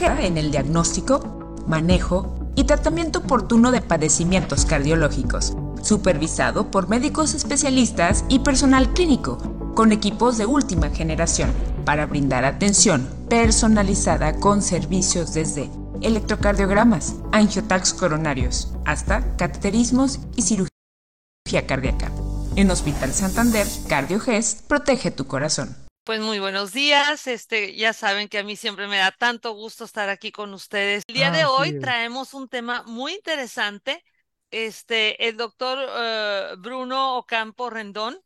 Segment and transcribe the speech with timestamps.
[0.00, 8.40] en el diagnóstico, manejo y tratamiento oportuno de padecimientos cardiológicos, supervisado por médicos especialistas y
[8.40, 9.38] personal clínico,
[9.74, 11.50] con equipos de última generación,
[11.84, 15.70] para brindar atención personalizada con servicios desde
[16.00, 22.10] electrocardiogramas, angiotax coronarios, hasta cateterismos y cirugía cardíaca.
[22.56, 25.83] En Hospital Santander, CardioGest protege tu corazón.
[26.04, 27.26] Pues muy buenos días.
[27.26, 31.02] Este, ya saben que a mí siempre me da tanto gusto estar aquí con ustedes.
[31.06, 34.04] El día de hoy traemos un tema muy interesante.
[34.50, 38.20] Este, el doctor eh, Bruno Ocampo Rendón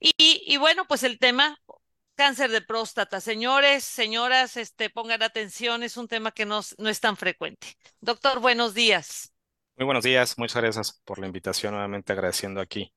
[0.00, 1.56] Y, y bueno, pues el tema,
[2.16, 7.00] cáncer de próstata, señores, señoras, este, pongan atención, es un tema que no, no es
[7.00, 7.68] tan frecuente.
[8.00, 9.32] Doctor, buenos días.
[9.76, 12.92] Muy buenos días, muchas gracias por la invitación, nuevamente agradeciendo aquí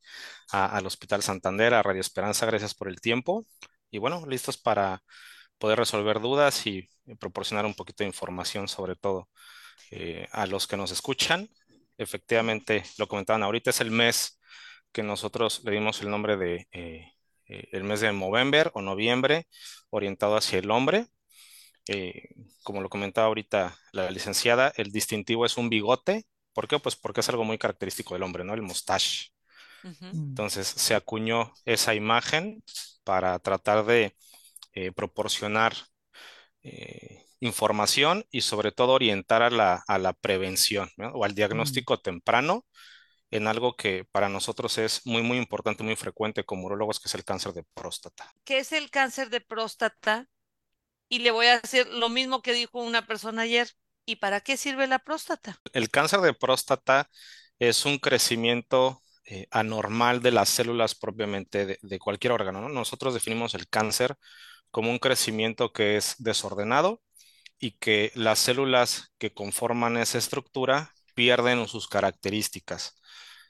[0.49, 3.45] al Hospital Santander, a Radio Esperanza, gracias por el tiempo
[3.91, 5.03] y bueno, listos para
[5.59, 9.29] poder resolver dudas y, proporcionar un poquito de información sobre todo
[9.91, 11.49] eh, a los que nos escuchan
[11.97, 14.39] efectivamente, lo comentaban ahorita, es el mes
[14.91, 17.11] que nosotros le dimos el nombre de eh,
[17.47, 19.47] eh, el mes de noviembre o noviembre,
[19.89, 21.07] orientado hacia el hombre.
[21.87, 22.29] Eh,
[22.63, 26.25] como lo comentaba ahorita la licenciada, el distintivo es un bigote.
[26.53, 26.79] ¿Por qué?
[26.79, 28.53] Pues porque es algo muy característico del hombre, ¿no?
[28.53, 29.31] El mustache.
[29.83, 32.63] Entonces se acuñó esa imagen
[33.03, 34.15] para tratar de
[34.95, 35.73] proporcionar
[37.43, 41.35] información y sobre todo orientar a la, a la prevención o al mm.
[41.35, 42.65] diagnóstico temprano
[43.31, 47.15] en algo que para nosotros es muy, muy importante, muy frecuente como urólogos, que es
[47.15, 48.31] el cáncer de próstata.
[48.43, 50.27] ¿Qué es el cáncer de próstata?
[51.09, 53.69] Y le voy a decir lo mismo que dijo una persona ayer.
[54.05, 55.59] ¿Y para qué sirve la próstata?
[55.71, 57.09] El cáncer de próstata
[57.57, 62.67] es un crecimiento eh, anormal de las células propiamente de, cualquier órgano.
[62.67, 64.15] Nosotros definimos el cáncer
[64.69, 67.01] como un crecimiento que es desordenado,
[67.63, 73.01] y que las células que conforman esa estructura pierden sus características.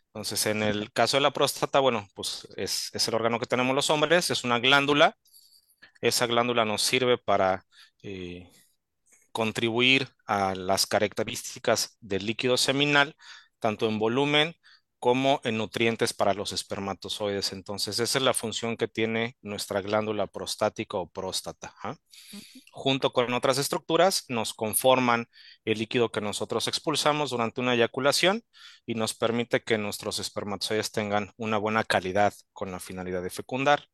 [0.07, 3.90] Entonces, en el caso de la próstata, bueno, pues es, el órgano que tenemos los
[3.90, 5.18] hombres, es una glándula.
[6.01, 7.66] Esa glándula nos sirve para
[8.03, 8.47] eh,
[9.31, 13.16] contribuir a las características del líquido seminal,
[13.59, 14.56] tanto en volumen
[15.03, 17.51] como en nutrientes para los espermatozoides.
[17.51, 21.75] Entonces, esa es la función que tiene nuestra glándula prostática o próstata.
[21.83, 21.97] ¿ah?
[22.71, 25.27] Junto con otras estructuras, nos conforman
[25.65, 28.43] el líquido que nosotros expulsamos durante una eyaculación
[28.85, 33.89] y nos permite que nuestros espermatozoides tengan una buena calidad con la finalidad de fecundar.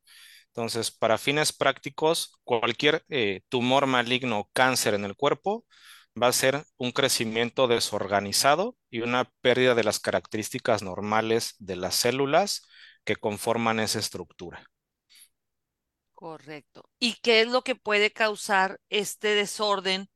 [0.49, 5.65] Entonces, para fines prácticos, cualquier eh, tumor maligno o cáncer en el cuerpo
[6.21, 11.95] va a ser un crecimiento desorganizado y una pérdida de las características normales de las
[11.95, 12.67] células
[13.03, 14.63] que conforman esa estructura.
[16.13, 16.89] Correcto.
[16.99, 20.09] ¿Y qué es lo que puede causar este desorden?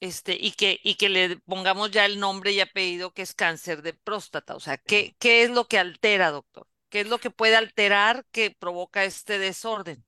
[0.00, 3.82] Este, y que, y que le pongamos ya el nombre y apellido que es cáncer
[3.82, 4.56] de próstata.
[4.56, 6.68] O sea, ¿qué, qué es lo que altera, doctor?
[6.90, 10.04] ¿Qué es lo que puede alterar que provoca este desorden?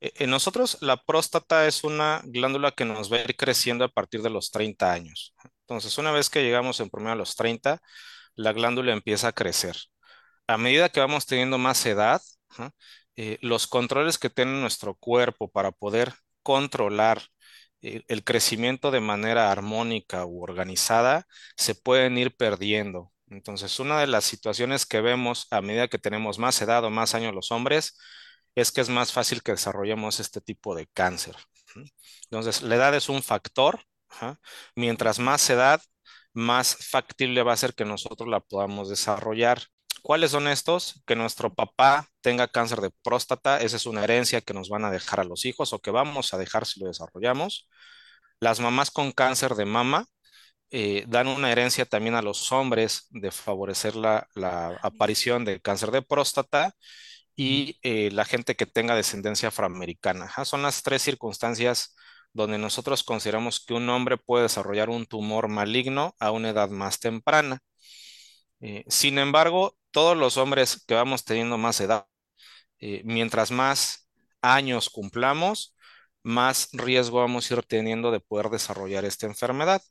[0.00, 3.88] Eh, en nosotros la próstata es una glándula que nos va a ir creciendo a
[3.88, 5.34] partir de los 30 años.
[5.62, 7.80] Entonces, una vez que llegamos en promedio a los 30,
[8.34, 9.76] la glándula empieza a crecer.
[10.46, 12.20] A medida que vamos teniendo más edad,
[13.16, 17.22] eh, los controles que tiene nuestro cuerpo para poder controlar
[17.82, 21.26] eh, el crecimiento de manera armónica u organizada
[21.56, 23.12] se pueden ir perdiendo.
[23.28, 27.14] Entonces, una de las situaciones que vemos a medida que tenemos más edad o más
[27.14, 27.96] años los hombres
[28.60, 31.36] es que es más fácil que desarrollemos este tipo de cáncer.
[32.24, 33.80] Entonces, la edad es un factor.
[34.74, 35.80] Mientras más edad,
[36.32, 39.62] más factible va a ser que nosotros la podamos desarrollar.
[40.02, 41.02] ¿Cuáles son estos?
[41.06, 44.90] Que nuestro papá tenga cáncer de próstata, esa es una herencia que nos van a
[44.90, 47.68] dejar a los hijos o que vamos a dejar si lo desarrollamos.
[48.40, 50.06] Las mamás con cáncer de mama
[50.70, 54.28] eh, dan una herencia también a los hombres de favorecer la,
[54.82, 56.74] aparición de cáncer de próstata
[57.38, 60.28] y eh, la gente que tenga descendencia afroamericana.
[60.44, 61.94] Son las tres circunstancias
[62.32, 66.98] donde nosotros consideramos que un hombre puede desarrollar un tumor maligno a una edad más
[66.98, 67.60] temprana.
[68.60, 72.06] Eh, sin embargo, todos los hombres que vamos teniendo más edad,
[72.80, 74.08] eh, mientras más
[74.42, 75.76] años cumplamos,
[76.24, 79.82] más riesgo vamos a ir teniendo de poder desarrollar esta enfermedad.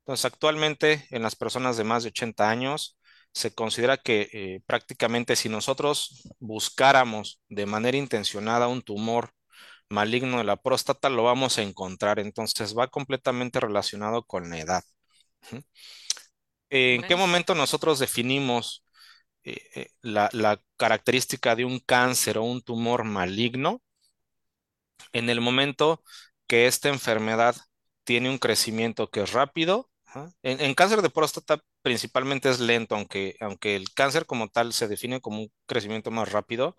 [0.00, 2.98] Entonces, actualmente en las personas de más de 80 años,
[3.32, 9.32] se considera que eh, prácticamente si nosotros buscáramos de manera intencionada un tumor
[9.88, 12.18] maligno de la próstata, lo vamos a encontrar.
[12.18, 14.84] Entonces va completamente relacionado con la edad.
[16.70, 18.84] ¿En qué momento nosotros definimos
[19.44, 23.82] eh, eh, la, característica de un cáncer o un tumor maligno?
[25.12, 26.02] En el momento
[26.46, 27.56] que esta enfermedad
[28.04, 29.90] tiene un crecimiento que es rápido.
[30.42, 35.20] En, cáncer de próstata principalmente es lento, aunque, aunque el cáncer como tal se define
[35.20, 36.76] como un crecimiento más rápido.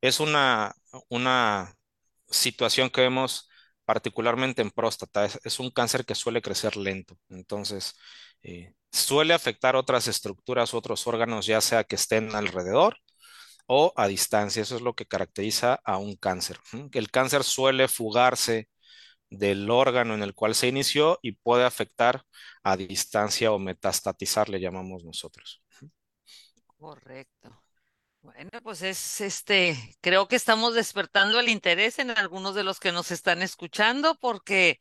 [0.00, 0.74] Es una,
[1.08, 1.74] una
[2.30, 3.48] situación que vemos
[3.84, 5.26] particularmente en próstata.
[5.44, 7.18] Es, un cáncer que suele crecer lento.
[7.28, 7.94] Entonces,
[8.42, 12.98] eh, suele afectar otras estructuras, otros órganos, ya sea que estén alrededor
[13.66, 14.62] o a distancia.
[14.62, 16.58] Eso es lo que caracteriza a un cáncer.
[16.92, 18.68] El cáncer suele fugarse
[19.30, 22.24] del órgano en el cual se inició y puede afectar
[22.62, 25.62] a distancia o metastatizar, le llamamos nosotros.
[26.78, 27.62] Correcto.
[28.22, 32.92] Bueno, pues es este, creo que estamos despertando el interés en algunos de los que
[32.92, 34.80] nos están escuchando, porque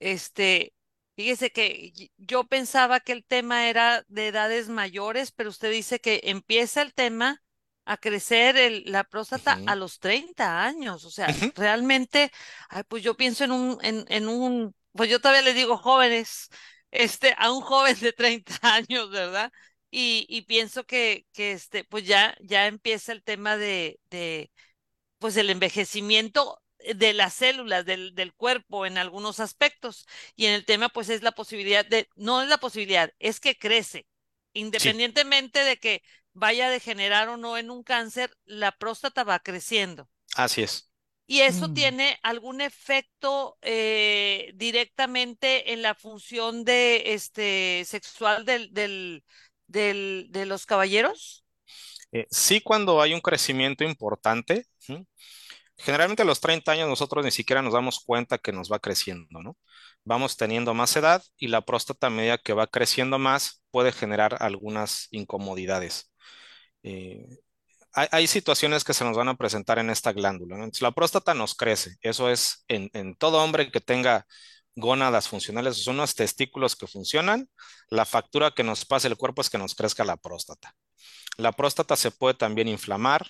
[0.00, 0.74] este,
[1.16, 6.20] fíjese que yo pensaba que el tema era de edades mayores, pero usted dice que
[6.24, 7.42] empieza el tema
[7.90, 11.04] a crecer el, la próstata a los 30 años.
[11.04, 11.26] O sea,
[11.56, 12.30] realmente,
[12.68, 16.50] ay, pues yo pienso en un, en, en un, pues yo todavía le digo jóvenes,
[16.92, 19.52] este, a un joven de 30 años, ¿verdad?
[19.90, 24.52] y, pienso que, que, este, pues ya, ya empieza el tema de, de,
[25.18, 26.62] pues el envejecimiento
[26.94, 30.06] de las células del, del, cuerpo en algunos aspectos.
[30.36, 33.58] Y en el tema, pues es la posibilidad de, no es la posibilidad, es que
[33.58, 34.06] crece.
[34.52, 40.08] Independientemente de que vaya a degenerar o no en un cáncer, la próstata va creciendo.
[40.34, 40.90] Así es.
[41.26, 41.74] ¿Y eso mm.
[41.74, 50.66] tiene algún efecto eh, directamente en la función de este sexual del, del, de los
[50.66, 51.44] caballeros?
[52.12, 54.66] Eh, sí, cuando hay un crecimiento importante.
[55.76, 59.40] Generalmente a los 30 años nosotros ni siquiera nos damos cuenta que nos va creciendo,
[59.40, 59.56] ¿no?
[60.04, 64.36] Vamos teniendo más edad y la próstata a medida que va creciendo más puede generar
[64.42, 66.09] algunas incomodidades.
[66.82, 67.26] Eh,
[67.92, 70.68] hay, situaciones que se nos van a presentar en esta glándula.
[70.80, 71.96] la próstata nos crece.
[72.02, 74.26] Eso es en, en todo hombre que tenga
[74.76, 77.48] gónadas funcionales, son unos testículos que funcionan,
[77.90, 80.74] la factura que nos pasa el cuerpo es que nos crezca la próstata.
[81.36, 83.26] La próstata se puede también inflamar,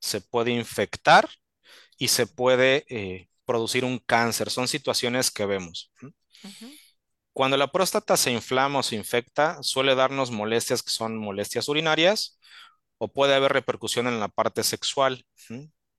[0.00, 1.28] se puede infectar
[1.98, 4.50] y se puede eh, producir un cáncer.
[4.50, 5.92] Son situaciones que vemos.
[7.32, 12.38] Cuando la próstata se inflama o se infecta, suele darnos molestias que son molestias urinarias
[13.08, 15.24] puede haber repercusión en la parte sexual.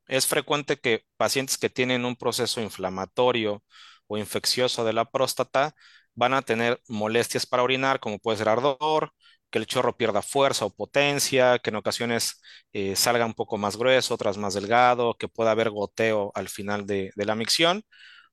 [0.08, 3.64] Es frecuente que pacientes que tienen un proceso inflamatorio
[4.08, 5.76] o infeccioso de la próstata
[6.14, 9.12] van a tener molestias para orinar, como puede ser ardor,
[9.50, 12.42] que el chorro pierda fuerza o potencia, que en ocasiones
[12.74, 16.86] eh, salga un poco más grueso, otras más delgado, que pueda haber goteo al final
[16.86, 17.84] de, la micción,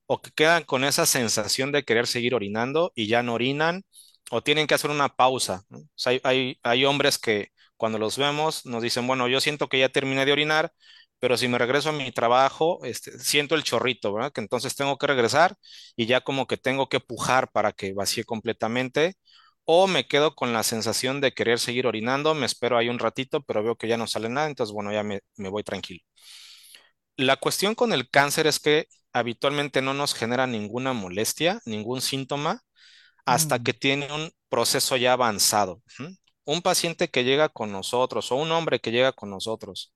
[0.06, 3.82] o que quedan con esa sensación de querer seguir orinando y ya no orinan,
[4.30, 5.62] o tienen que hacer una pausa.
[6.24, 7.50] hay, hay hombres que
[7.82, 10.72] cuando los vemos nos dicen, bueno, yo siento que ya terminé de orinar,
[11.18, 14.30] pero si me regreso a mi trabajo, este, siento el chorrito, ¿verdad?
[14.32, 15.56] Que entonces tengo que regresar
[15.96, 19.14] y ya como que tengo que pujar para que vacíe completamente,
[19.64, 23.42] o me quedo con la sensación de querer seguir orinando, me espero ahí un ratito,
[23.42, 26.02] pero veo que ya no sale nada, entonces bueno, ya me, voy tranquilo.
[27.16, 32.60] La cuestión con el cáncer es que habitualmente no nos genera ninguna molestia, ningún síntoma,
[33.26, 33.64] hasta mm.
[33.64, 35.82] que tiene un proceso ya avanzado.
[36.44, 39.92] Un paciente que llega con nosotros o un hombre que llega con nosotros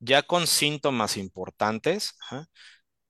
[0.00, 2.14] ya con síntomas importantes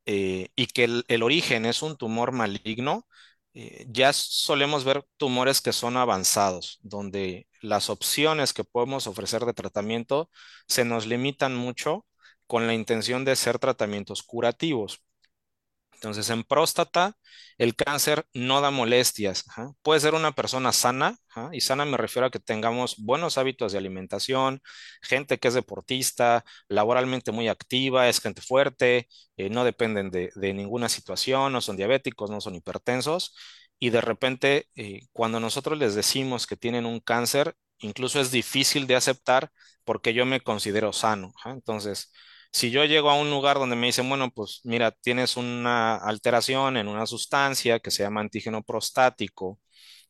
[0.07, 3.07] eh, y que el, origen es un tumor maligno,
[3.55, 9.55] eh, ya solemos ver tumores que son avanzados, donde las opciones que podemos ofrecer de
[9.55, 10.31] tratamiento
[10.69, 12.07] se nos limitan mucho
[12.47, 15.00] con la intención de ser tratamientos curativos.
[16.06, 17.16] Entonces, en próstata,
[17.58, 19.44] el cáncer no da molestias.
[19.82, 21.16] Puede ser una persona sana,
[21.52, 24.62] y sana me refiero a que tengamos buenos hábitos de alimentación,
[25.02, 30.88] gente que es deportista, laboralmente muy activa, es gente fuerte, eh, no dependen de, ninguna
[30.88, 33.34] situación, no son diabéticos, no son hipertensos.
[33.80, 38.86] Y de repente, eh, cuando nosotros les decimos que tienen un cáncer, incluso es difícil
[38.86, 39.50] de aceptar
[39.84, 41.32] porque yo me considero sano.
[41.46, 42.12] Entonces,
[42.53, 46.76] si yo llego a un lugar donde me dicen, bueno, pues mira, tienes una alteración
[46.76, 49.61] en una sustancia que se llama antígeno prostático,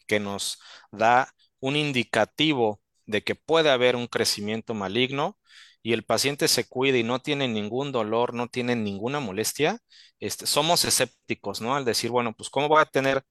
[0.06, 0.58] que nos
[0.92, 5.38] da un indicativo de que puede haber un crecimiento maligno
[5.82, 9.78] y el paciente se cuida y no tiene ningún dolor, no tiene ninguna molestia,
[10.20, 11.74] este, somos escépticos, ¿no?
[11.76, 13.22] Al decir, bueno, pues ¿cómo voy a tener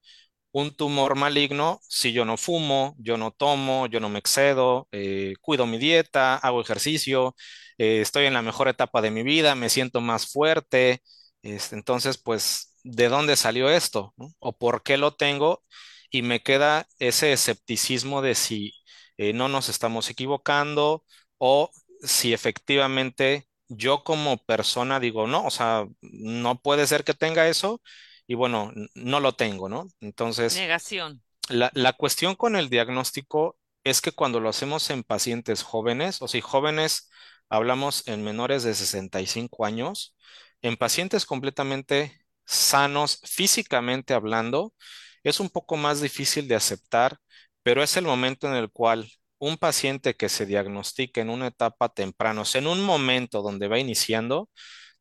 [0.56, 5.34] un tumor maligno si yo no fumo, yo no tomo, yo no me excedo, eh,
[5.42, 7.36] cuido mi dieta, hago ejercicio,
[7.78, 11.02] eh, estoy en la mejor etapa de mi vida, me siento más fuerte.
[11.42, 14.14] Este, entonces, pues, ¿de dónde salió esto?
[14.38, 15.62] ¿O por qué lo tengo?
[16.10, 18.72] Y me queda ese escepticismo de si
[19.18, 21.04] eh, no nos estamos equivocando
[21.38, 21.70] o
[22.02, 27.82] si efectivamente yo como persona digo, no, o sea, no puede ser que tenga eso
[28.26, 29.86] y bueno, no lo tengo, ¿no?
[30.00, 31.22] Entonces, Negación.
[31.48, 36.28] la, la cuestión con el diagnóstico es que cuando lo hacemos en pacientes jóvenes, o
[36.28, 37.10] sea, jóvenes
[37.48, 40.16] hablamos en menores de 65 años,
[40.62, 44.74] en pacientes completamente sanos, físicamente hablando,
[45.22, 47.18] es un poco más difícil de aceptar,
[47.62, 51.88] pero es el momento en el cual un paciente que se diagnostica en una etapa
[51.90, 54.50] temprana, o sea, en un momento donde va iniciando,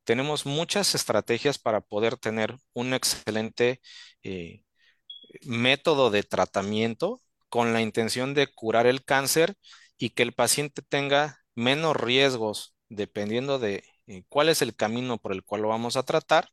[0.06, 3.82] tenemos muchas estrategias para poder tener un excelente
[4.24, 4.64] eh,
[5.44, 9.56] método de tratamiento con la intención de curar el cáncer
[9.98, 15.34] y que el paciente tenga menos riesgos dependiendo de eh, cuál es el camino por
[15.34, 16.50] el cual lo vamos a tratar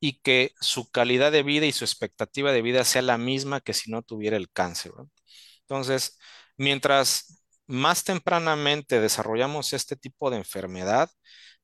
[0.00, 3.74] y que su calidad de vida y su expectativa de vida sea la misma que
[3.74, 4.92] si no tuviera el cáncer.
[5.62, 6.18] Entonces,
[6.56, 11.10] mientras más tempranamente desarrollamos este tipo de enfermedad,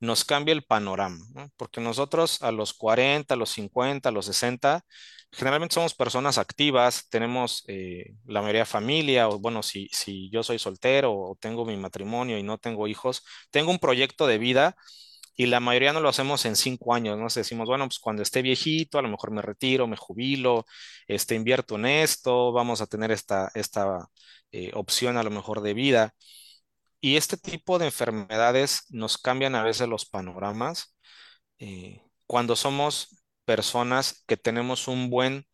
[0.00, 1.25] nos cambia el panorama,
[1.57, 4.85] porque nosotros a los 40, a los 50, a los 60,
[5.33, 10.59] generalmente somos personas activas, tenemos eh, la mayoría familia, o bueno, si, si yo soy
[10.59, 14.76] soltero o tengo mi matrimonio y no tengo hijos, tengo un proyecto de vida
[15.37, 17.29] y la mayoría no lo hacemos en cinco años, ¿no?
[17.29, 20.65] decimos, bueno, pues cuando esté viejito, a lo mejor me retiro, me jubilo,
[21.07, 24.09] este, invierto en esto, vamos a tener esta, esta
[24.53, 26.15] eh, opción a lo mejor de vida.
[27.07, 30.97] Y este tipo de enfermedades nos cambian a veces los panoramas
[31.61, 35.47] eh, cuando somos personas que tenemos un buen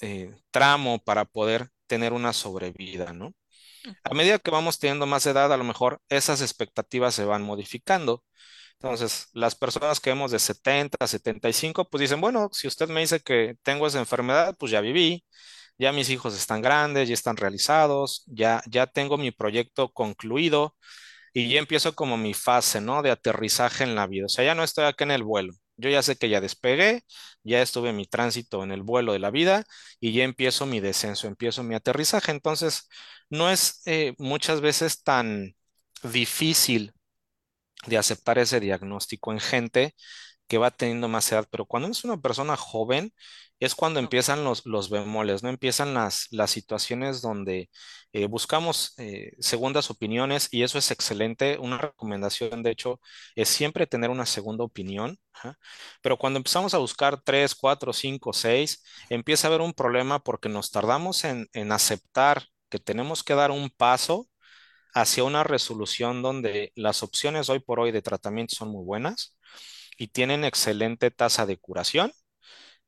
[0.00, 3.34] eh, tramo para poder tener una sobrevida, ¿no?
[4.04, 8.24] A medida que vamos teniendo más edad, a lo mejor esas expectativas se van modificando.
[8.80, 13.00] Entonces, las personas que vemos de 70 a 75, pues dicen, bueno, si usted me
[13.00, 15.24] dice que tengo esa enfermedad, pues ya viví,
[15.78, 20.76] ya mis hijos están grandes, ya están realizados, ya, ya tengo mi proyecto concluido
[21.32, 23.02] y ya empiezo como mi fase, ¿no?
[23.02, 24.26] De aterrizaje en la vida.
[24.26, 25.52] O sea, ya no estoy acá en el vuelo.
[25.76, 27.04] Yo ya sé que ya despegué,
[27.44, 29.64] ya estuve en mi tránsito en el vuelo de la vida
[30.00, 32.32] y ya empiezo mi descenso, empiezo mi aterrizaje.
[32.32, 32.88] Entonces,
[33.30, 35.54] no es eh, muchas veces tan
[36.02, 36.92] difícil
[37.86, 39.94] de aceptar ese diagnóstico en gente
[40.48, 43.12] que va teniendo más edad, pero cuando es una persona joven,
[43.60, 45.48] es cuando empiezan los, los bemoles, ¿no?
[45.48, 47.70] Empiezan las, las situaciones donde
[48.12, 51.58] eh, buscamos eh, segundas opiniones y eso es excelente.
[51.58, 53.00] Una recomendación, de hecho,
[53.34, 55.18] es siempre tener una segunda opinión.
[56.02, 60.48] Pero cuando empezamos a buscar tres, cuatro, cinco, seis, empieza a haber un problema porque
[60.48, 64.28] nos tardamos en, en aceptar que tenemos que dar un paso
[64.94, 69.36] hacia una resolución donde las opciones hoy por hoy de tratamiento son muy buenas
[69.98, 72.12] y tienen excelente tasa de curación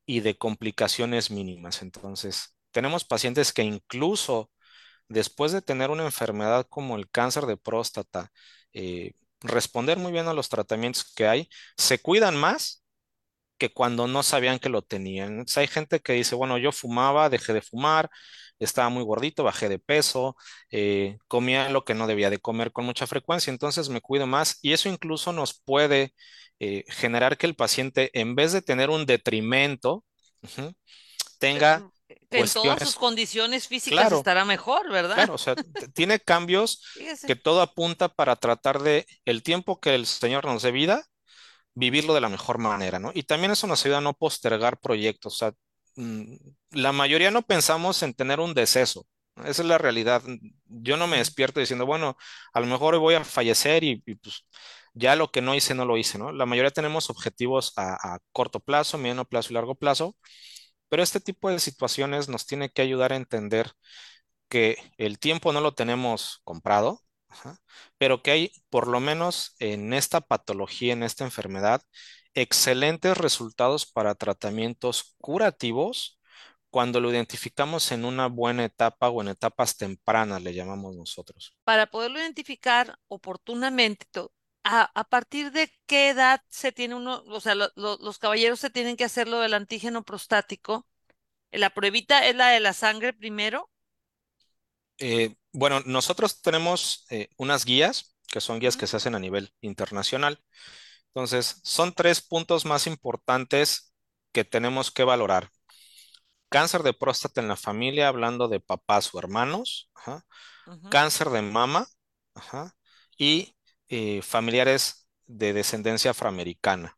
[0.09, 1.83] y de complicaciones mínimas.
[1.83, 4.51] Entonces, tenemos pacientes que incluso
[5.09, 8.31] después de tener una enfermedad como el cáncer de próstata,
[8.73, 12.83] eh, responder muy bien a los tratamientos que hay, se cuidan más
[13.59, 15.45] que cuando no sabían que lo tenían.
[15.57, 18.09] hay gente que dice, bueno, yo fumaba, dejé de fumar,
[18.59, 20.35] estaba muy gordito, bajé de peso,
[20.71, 24.59] eh, comía lo que no debía de comer con mucha frecuencia, entonces me cuido más
[24.63, 26.13] y eso incluso nos puede
[26.59, 30.03] eh, generar que el paciente, en vez de tener un detrimento,
[31.39, 31.89] tenga
[32.31, 35.15] en todas sus condiciones físicas estará mejor, ¿verdad?
[35.15, 35.55] Claro, o sea,
[35.93, 36.83] tiene cambios
[37.27, 41.03] que todo apunta para tratar de el tiempo que el Señor nos dé vida,
[41.73, 43.11] vivirlo de la mejor manera, ¿no?
[43.13, 45.53] Y también eso nos ayuda a no postergar proyectos, o sea,
[45.95, 46.35] mm,
[46.71, 49.07] la mayoría no pensamos en tener un deceso,
[49.45, 50.21] esa es la realidad.
[50.65, 52.17] Yo no me despierto diciendo, bueno,
[52.53, 54.45] a lo mejor voy a fallecer y, y pues
[54.99, 56.31] ya lo que no hice, no lo hice, ¿no?
[56.31, 60.15] La mayoría tenemos objetivos a, corto plazo, mediano plazo y largo plazo,
[60.89, 63.71] pero este tipo de situaciones nos tiene que ayudar a entender
[64.49, 67.01] que el tiempo no lo tenemos comprado,
[67.97, 71.81] pero que hay, por lo menos en esta patología, en esta enfermedad,
[72.33, 76.19] excelentes resultados para tratamientos curativos
[76.69, 81.55] cuando lo identificamos en una buena etapa o en etapas tempranas, le llamamos nosotros.
[81.63, 84.05] Para poderlo identificar oportunamente,
[84.63, 89.03] a, partir de qué edad se tiene uno, o sea, los caballeros se tienen que
[89.03, 90.85] hacer lo del antígeno prostático.
[91.51, 93.69] La pruebita es la de la sangre primero.
[94.99, 99.53] Eh, bueno, nosotros tenemos eh, unas guías, que son guías que se hacen a nivel
[99.61, 100.43] internacional.
[101.07, 103.93] Entonces, son tres puntos más importantes
[104.31, 105.49] que tenemos que valorar.
[106.49, 109.89] Cáncer de próstata en la familia, hablando de papás o hermanos.
[110.89, 111.87] Cáncer de mama.
[113.17, 113.55] Y
[113.89, 116.97] eh, familiares de descendencia afroamericana.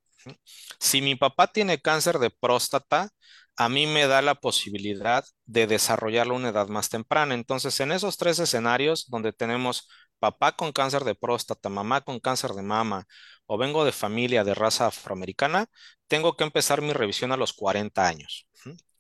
[0.80, 3.10] Si mi papá tiene cáncer de próstata,
[3.58, 7.34] a mí me da la posibilidad de desarrollarlo a una edad más temprana.
[7.34, 12.52] Entonces, en esos tres escenarios donde tenemos papá con cáncer de próstata, mamá con cáncer
[12.52, 13.06] de mama,
[13.46, 15.66] o vengo de familia de raza afroamericana,
[16.08, 18.48] tengo que empezar mi revisión a los 40 años.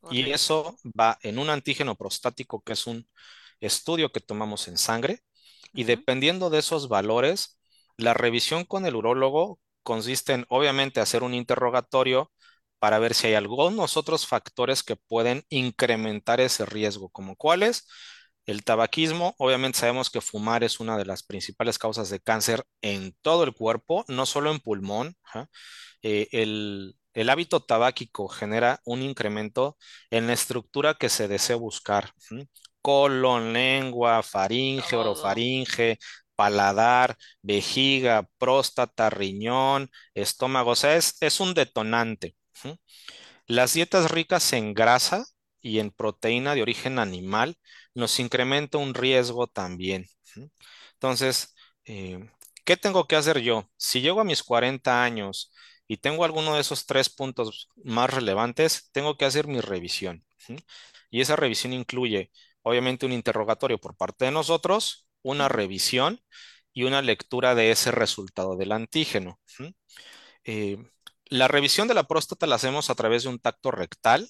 [0.09, 3.07] Y eso va en un antígeno prostático, que es un
[3.59, 5.21] estudio que tomamos en sangre,
[5.73, 7.60] y dependiendo de esos valores,
[7.97, 12.31] la revisión con el urólogo consiste en, obviamente, hacer un interrogatorio
[12.79, 17.87] para ver si hay algunos otros factores que pueden incrementar ese riesgo, como cuáles.
[18.45, 23.15] El tabaquismo, obviamente sabemos que fumar es una de las principales causas de cáncer en
[23.21, 25.15] todo el cuerpo, no solo en pulmón.
[26.01, 26.95] Eh, el,
[27.29, 29.77] hábito tabáquico genera un incremento
[30.09, 32.11] en la estructura que se desea buscar.
[32.81, 35.99] Colon, lengua, faringe, orofaringe,
[36.41, 40.71] paladar, vejiga, próstata, riñón, estómago.
[40.71, 42.35] O sea, es, es un detonante.
[43.47, 45.25] Las dietas ricas en grasa
[45.61, 47.57] y en proteína de origen animal
[47.93, 50.05] nos incrementa un riesgo también.
[50.93, 51.55] Entonces,
[51.85, 52.19] eh,
[52.65, 53.69] ¿qué tengo que hacer yo?
[53.77, 55.53] Si llego a mis 40 años
[55.87, 60.25] y tengo alguno de esos tres puntos más relevantes, tengo que hacer mi revisión.
[61.09, 62.31] Y esa revisión incluye,
[62.63, 66.21] obviamente, un interrogatorio por parte de nosotros, una revisión
[66.73, 69.39] y una lectura de ese resultado del antígeno.
[70.43, 70.77] Eh,
[71.25, 74.29] la revisión de la próstata la hacemos a través de un tacto rectal,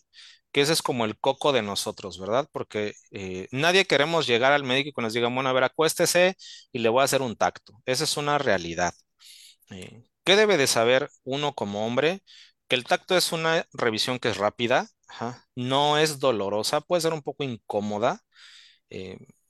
[0.51, 2.47] que ese es como el coco de nosotros, ¿verdad?
[2.51, 6.35] Porque eh, nadie queremos llegar al médico y que nos digan, bueno, a ver, acuéstese
[6.71, 7.81] y le voy a hacer un tacto.
[7.85, 8.93] Esa es una realidad.
[9.71, 12.23] Eh, ¿qué debe de saber uno como hombre?
[12.67, 14.87] Que el tacto es una revisión que es rápida,
[15.55, 18.21] no es dolorosa, puede ser un poco incómoda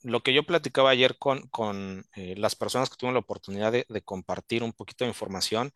[0.03, 4.63] lo que yo platicaba ayer con, eh, las personas que tuvieron la oportunidad de, compartir
[4.63, 5.71] un poquito de información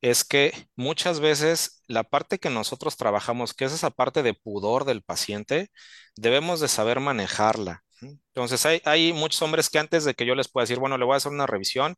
[0.00, 4.84] es que muchas veces la parte que nosotros trabajamos, que es esa parte de pudor
[4.84, 5.70] del paciente,
[6.16, 7.84] debemos de saber manejarla.
[8.00, 11.04] Entonces hay, hay muchos hombres que antes de que yo les pueda decir, bueno, le
[11.04, 11.96] voy a hacer una revisión,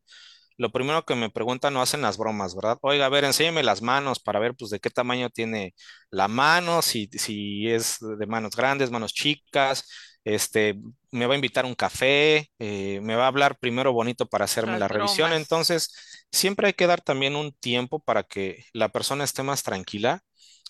[0.57, 2.77] lo primero que me preguntan no hacen las bromas, ¿verdad?
[2.81, 5.75] Oiga, a ver, enséñeme las manos para ver pues de qué tamaño tiene
[6.11, 9.85] la mano, si, si es de manos grandes, manos chicas,
[10.25, 14.45] este, me va a invitar un café, eh, me va a hablar primero bonito para
[14.45, 15.31] hacerme la revisión.
[15.33, 20.23] Entonces, siempre hay que dar también un tiempo para que la persona esté más tranquila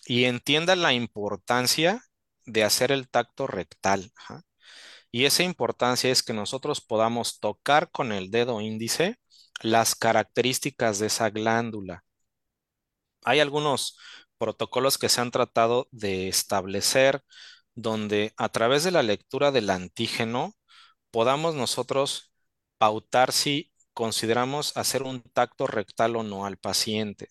[0.05, 2.03] y entienda la importancia
[2.45, 4.11] de hacer el tacto rectal.
[5.11, 9.17] Y esa importancia es que nosotros podamos tocar con el dedo índice
[9.61, 12.03] las características de esa glándula.
[13.23, 13.97] Hay algunos
[14.37, 17.23] protocolos que se han tratado de establecer
[17.75, 20.55] donde a través de la lectura del antígeno
[21.11, 22.31] podamos nosotros
[22.77, 27.29] pautar si consideramos hacer un tacto rectal o no al paciente.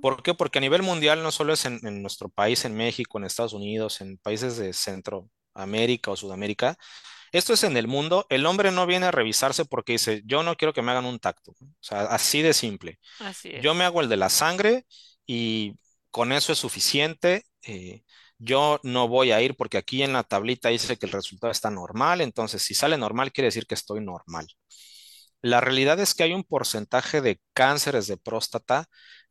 [0.00, 0.32] ¿Por qué?
[0.34, 4.00] Porque a nivel mundial, no solo es en, nuestro país, en México, en Estados Unidos,
[4.00, 6.76] en países de Centroamérica o Sudamérica,
[7.32, 10.56] esto es en el mundo, el hombre no viene a revisarse porque dice, yo no
[10.56, 11.50] quiero que me hagan un tacto.
[11.50, 13.00] O sea, así de simple.
[13.60, 14.86] Yo me hago el de la sangre
[15.26, 15.74] y
[16.12, 17.44] con eso es suficiente.
[17.62, 18.04] Eh,
[18.38, 21.70] yo no voy a ir porque aquí en la tablita dice que el resultado está
[21.70, 24.46] normal, entonces si sale normal quiere decir que estoy normal.
[25.42, 28.86] La realidad es que hay un porcentaje de cánceres de próstata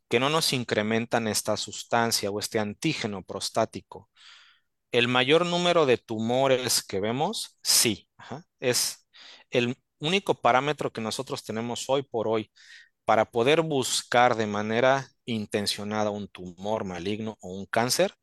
[0.10, 4.10] que no nos incrementan esta sustancia o este antígeno prostático.
[4.92, 8.08] El mayor número de tumores que vemos, sí,
[8.60, 9.08] es
[9.50, 12.52] el único parámetro que nosotros tenemos hoy por hoy
[13.06, 18.14] para poder buscar de manera intencionada un tumor maligno o un cáncer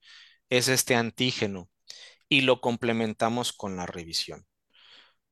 [0.50, 1.70] es este antígeno
[2.28, 4.46] y lo complementamos con la revisión.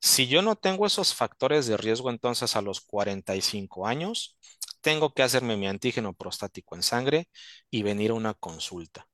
[0.01, 4.39] Si yo no tengo esos factores de riesgo entonces a los 45 años,
[4.81, 7.29] tengo que hacerme mi antígeno prostático en sangre
[7.71, 9.09] y venir a una consulta.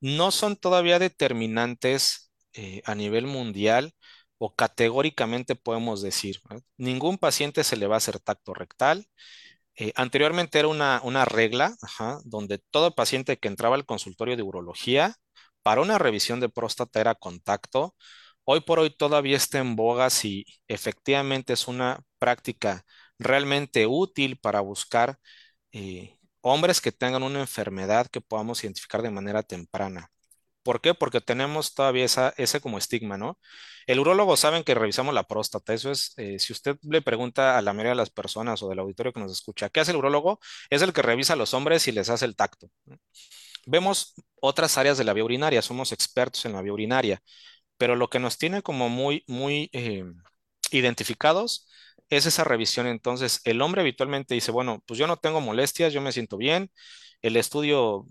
[0.00, 3.94] No son todavía determinantes eh, a nivel mundial
[4.38, 6.40] o categóricamente podemos decir,
[6.78, 9.06] ningún paciente se le va a hacer tacto rectal.
[9.80, 11.74] Eh, anteriormente era una, una regla
[12.24, 15.14] donde todo paciente que entraba al consultorio de urología
[15.62, 17.96] para una revisión de próstata era contacto.
[18.44, 22.84] Hoy por hoy todavía está en boga si efectivamente es una práctica
[23.18, 25.18] realmente útil para buscar
[25.72, 30.10] eh, hombres que tengan una enfermedad que podamos identificar de manera temprana.
[30.62, 30.94] ¿Por qué?
[30.94, 33.38] Porque tenemos todavía ese como estigma, ¿no?
[33.86, 35.72] El urólogo saben que revisamos la próstata.
[35.74, 38.78] Eso es, eh, si usted le pregunta a la mayoría de las personas o del
[38.78, 40.38] auditorio que nos escucha, ¿qué hace el urólogo?
[40.68, 42.68] Es el que revisa a los hombres y les hace el tacto.
[43.66, 47.22] Vemos otras áreas de la vía urinaria, somos expertos en la vía urinaria,
[47.78, 50.04] pero lo que nos tiene como muy, muy eh,
[50.72, 51.68] identificados
[52.10, 52.86] es esa revisión.
[52.86, 56.70] Entonces, el hombre habitualmente dice, bueno, pues yo no tengo molestias, yo me siento bien,
[57.22, 58.06] el estudio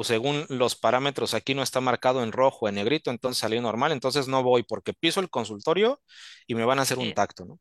[0.00, 3.92] pues según los parámetros aquí no está marcado en rojo, en negrito, entonces salió normal,
[3.92, 6.00] entonces no voy porque piso el consultorio
[6.46, 7.60] y me van a hacer un tacto, ¿no?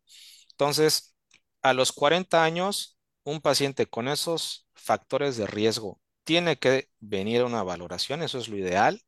[0.51, 1.17] Entonces,
[1.61, 7.45] a los 40 años, un paciente con esos factores de riesgo tiene que venir a
[7.45, 9.01] una valoración, eso es lo ideal,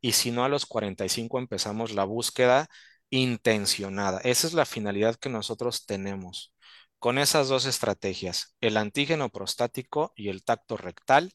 [0.00, 2.66] y si no, a los 45 empezamos la búsqueda
[3.10, 4.20] intencionada.
[4.24, 6.54] Esa es la finalidad que nosotros tenemos
[6.98, 11.34] con esas dos estrategias, el antígeno prostático y el tacto rectal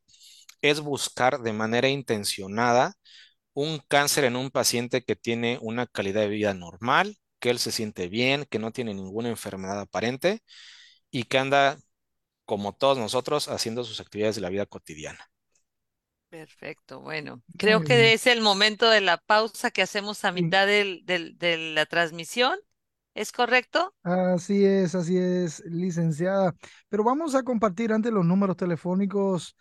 [0.61, 2.93] es buscar de manera intencionada
[3.53, 7.71] un cáncer en un paciente que tiene una calidad de vida normal, que él se
[7.71, 10.41] siente bien, que no tiene ninguna enfermedad aparente
[11.11, 11.77] y que anda,
[12.45, 15.19] como todos nosotros, haciendo sus actividades de la vida cotidiana.
[16.29, 21.69] Perfecto, bueno, creo que es el momento de la pausa que hacemos a mitad de
[21.73, 22.57] la transmisión.
[23.13, 23.95] ¿Es correcto?
[24.03, 26.53] Así es, así es, licenciada.
[26.89, 29.55] Pero vamos a compartir antes los números telefónicos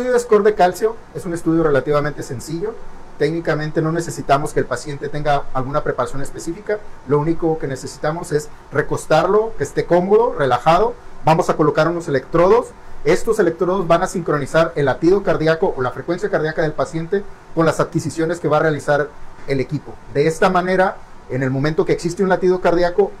[0.00, 2.74] estudio de score de calcio es un estudio relativamente sencillo.
[3.18, 6.78] Técnicamente no necesitamos que el paciente tenga alguna preparación específica.
[7.06, 10.94] Lo único que necesitamos es recostarlo, que esté cómodo, relajado.
[11.26, 12.68] Vamos a colocar unos electrodos.
[13.04, 17.22] Estos electrodos van a sincronizar el latido cardíaco o la frecuencia cardíaca del paciente
[17.54, 19.10] con las adquisiciones que va a realizar
[19.48, 19.92] el equipo.
[20.14, 20.96] De esta manera,
[21.28, 23.12] en el momento que existe un latido cardíaco,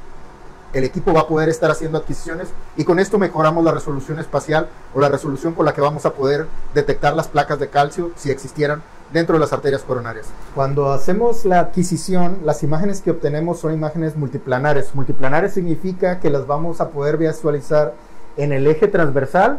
[0.72, 4.68] el equipo va a poder estar haciendo adquisiciones y con esto mejoramos la resolución espacial
[4.94, 8.30] o la resolución con la que vamos a poder detectar las placas de calcio si
[8.30, 10.28] existieran dentro de las arterias coronarias.
[10.54, 14.94] Cuando hacemos la adquisición, las imágenes que obtenemos son imágenes multiplanares.
[14.94, 17.94] Multiplanares significa que las vamos a poder visualizar
[18.36, 19.58] en el eje transversal,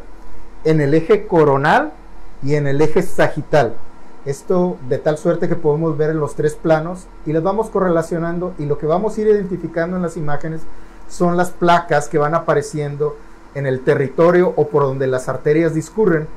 [0.64, 1.92] en el eje coronal
[2.44, 3.74] y en el eje sagital.
[4.24, 8.54] Esto de tal suerte que podemos ver en los tres planos y las vamos correlacionando
[8.60, 10.62] y lo que vamos a ir identificando en las imágenes
[11.12, 13.18] son las placas que van apareciendo
[13.54, 16.28] en el territorio o por donde las arterias discurren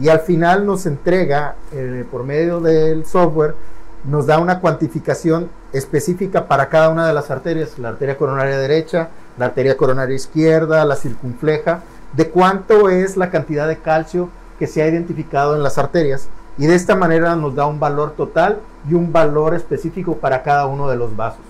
[0.00, 3.56] y al final nos entrega eh, por medio del software
[4.04, 9.10] nos da una cuantificación específica para cada una de las arterias, la arteria coronaria derecha,
[9.36, 11.80] la arteria coronaria izquierda, la circunfleja,
[12.14, 16.66] de cuánto es la cantidad de calcio que se ha identificado en las arterias y
[16.66, 20.88] de esta manera nos da un valor total y un valor específico para cada uno
[20.88, 21.40] de los vasos.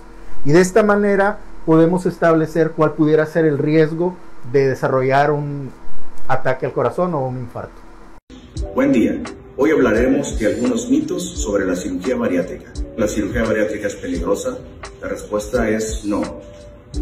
[0.45, 4.17] Y de esta manera podemos establecer cuál pudiera ser el riesgo
[4.53, 5.71] de desarrollar un
[6.29, 7.81] ataque al corazón o un infarto.
[8.75, 9.21] Buen día.
[9.57, 12.73] Hoy hablaremos de algunos mitos sobre la cirugía bariátrica.
[12.97, 14.59] ¿La cirugía bariátrica es peligrosa?
[15.03, 16.23] La respuesta es no.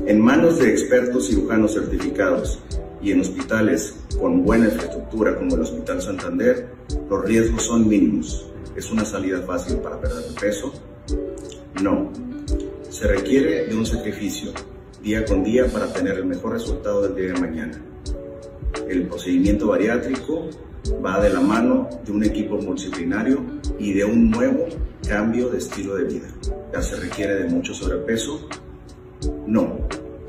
[0.07, 2.59] En manos de expertos cirujanos certificados
[3.01, 6.69] y en hospitales con buena infraestructura como el Hospital Santander,
[7.09, 8.47] los riesgos son mínimos.
[8.75, 10.73] ¿Es una salida fácil para perder peso?
[11.83, 12.11] No.
[12.91, 14.51] Se requiere de un sacrificio
[15.03, 17.81] día con día para tener el mejor resultado del día de mañana.
[18.89, 20.49] El procedimiento bariátrico
[21.05, 23.43] va de la mano de un equipo multidisciplinario
[23.79, 24.67] y de un nuevo
[25.07, 26.29] cambio de estilo de vida.
[26.73, 28.49] ¿Ya se requiere de mucho sobrepeso?
[29.47, 29.79] No.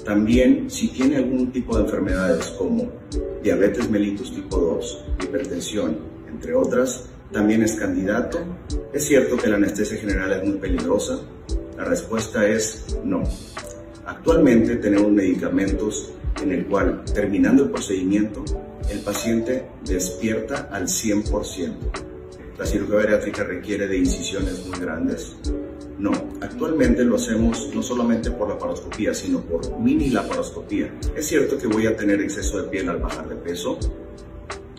[0.03, 2.89] También si tiene algún tipo de enfermedades como
[3.41, 8.39] diabetes mellitus tipo 2, hipertensión, entre otras, también es candidato.
[8.91, 11.19] Es cierto que la anestesia general es muy peligrosa.
[11.79, 13.23] La respuesta es no.
[14.05, 16.11] Actualmente tenemos medicamentos
[16.43, 18.43] en el cual, terminando el procedimiento,
[18.89, 21.71] el paciente despierta al 100%.
[22.57, 25.37] La cirugía bariátrica requiere de incisiones muy grandes.
[25.97, 26.11] No,
[26.41, 30.93] actualmente lo hacemos no solamente por la paroscopía, sino por mini laparoscopía.
[31.15, 33.79] Es cierto que voy a tener exceso de piel al bajar de peso.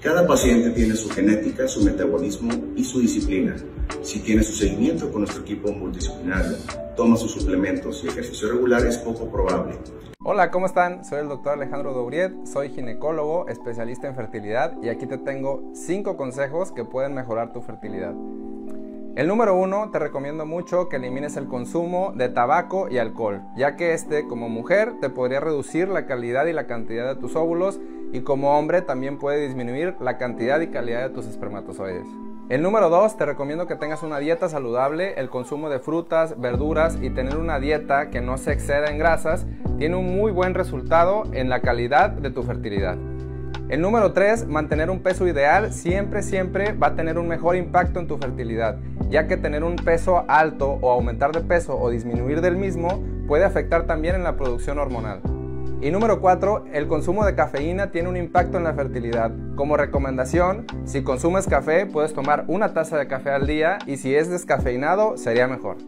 [0.03, 3.55] Cada paciente tiene su genética, su metabolismo y su disciplina.
[4.01, 6.57] Si tiene su seguimiento con nuestro equipo multidisciplinario,
[6.97, 9.75] toma sus suplementos y ejercicio regular, es poco probable
[10.23, 11.05] Hola, ¿cómo están?
[11.05, 16.17] Soy el doctor Alejandro Dobriet, soy ginecólogo, especialista en fertilidad y aquí te tengo 5
[16.17, 18.15] consejos que pueden mejorar tu fertilidad.
[19.17, 23.77] El número uno, te recomiendo mucho que elimines el consumo de tabaco y alcohol, ya
[23.77, 27.81] que este como mujer te podría reducir la calidad y la cantidad de tus óvulos
[28.13, 32.07] y como hombre también puede disminuir la cantidad y calidad de tus espermatozoides.
[32.49, 36.99] El número 2, te recomiendo que tengas una dieta saludable, el consumo de frutas, verduras
[37.01, 39.47] y tener una dieta que no se exceda en grasas
[39.79, 42.97] tiene un muy buen resultado en la calidad de tu fertilidad.
[43.69, 48.01] El número 3, mantener un peso ideal siempre, siempre va a tener un mejor impacto
[48.01, 52.41] en tu fertilidad, ya que tener un peso alto o aumentar de peso o disminuir
[52.41, 55.21] del mismo puede afectar también en la producción hormonal.
[55.83, 59.33] Y número 4, el consumo de cafeína tiene un impacto en la fertilidad.
[59.57, 64.15] Como recomendación, si consumes café, puedes tomar una taza de café al día y si
[64.15, 65.79] es descafeinado, sería mejor.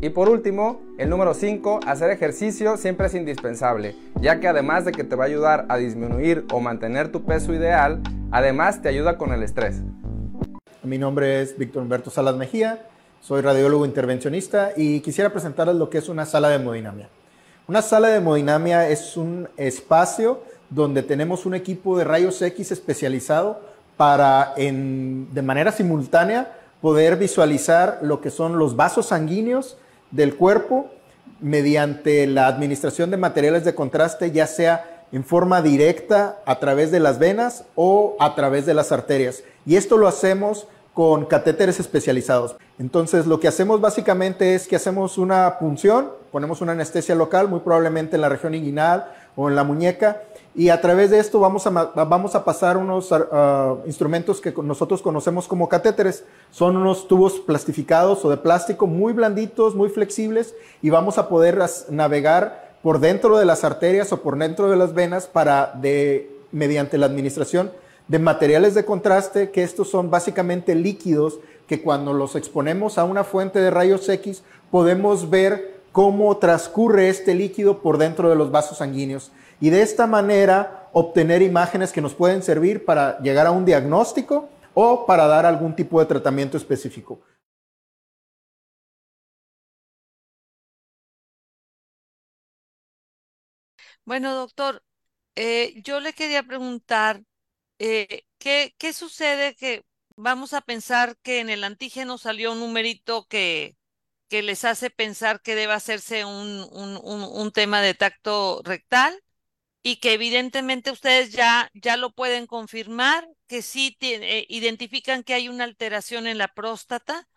[0.00, 4.90] Y por último, el número 5, hacer ejercicio siempre es indispensable, ya que además de
[4.90, 9.16] que te va a ayudar a disminuir o mantener tu peso ideal, además te ayuda
[9.16, 9.80] con el estrés.
[10.82, 12.88] Mi nombre es Víctor Humberto Salas Mejía,
[13.20, 17.08] soy radiólogo intervencionista y quisiera presentarles lo que es una sala de hemodinamia.
[17.66, 23.58] Una sala de hemodinamia es un espacio donde tenemos un equipo de rayos X especializado
[23.96, 29.78] para de manera simultánea poder visualizar lo que son los vasos sanguíneos
[30.10, 30.90] del cuerpo
[31.40, 37.00] mediante la administración de materiales de contraste, ya sea en forma directa a través de
[37.00, 39.42] las venas o a través de las arterias.
[39.64, 42.56] Y esto lo hacemos con catéteres especializados.
[42.78, 47.60] Entonces, lo que hacemos básicamente es que hacemos una punción, ponemos una anestesia local, muy
[47.60, 50.22] probablemente en la región inguinal o en la muñeca,
[50.56, 55.00] y a través de esto vamos a, vamos a pasar unos ah, instrumentos que nosotros
[55.00, 56.24] conocemos como catéteres.
[56.50, 61.56] Son unos tubos plastificados o de plástico muy blanditos, muy flexibles, y vamos a poder
[61.90, 66.98] navegar por dentro de las arterias o por dentro de las venas para, de, mediante
[66.98, 67.70] la administración
[68.08, 73.22] de materiales de contraste, que estos son básicamente líquidos que cuando los exponemos a una
[73.22, 74.42] fuente de rayos X
[74.72, 79.30] podemos ver cómo transcurre este líquido por dentro de los vasos sanguíneos
[79.60, 84.48] y de esta manera obtener imágenes que nos pueden servir para llegar a un diagnóstico
[84.74, 87.20] o para dar algún tipo de tratamiento específico.
[94.04, 94.82] Bueno, doctor,
[95.36, 97.22] eh, yo le quería preguntar,
[97.78, 99.84] eh, ¿qué, qué sucede que
[100.16, 103.76] vamos a pensar que en el antígeno salió un numerito que,
[104.34, 109.22] que les hace pensar que debe hacerse un, un, un, tema de tacto rectal
[109.80, 115.48] y que evidentemente ustedes ya, ya lo pueden confirmar, que sí eh, identifican que hay
[115.48, 117.28] una alteración en la próstata?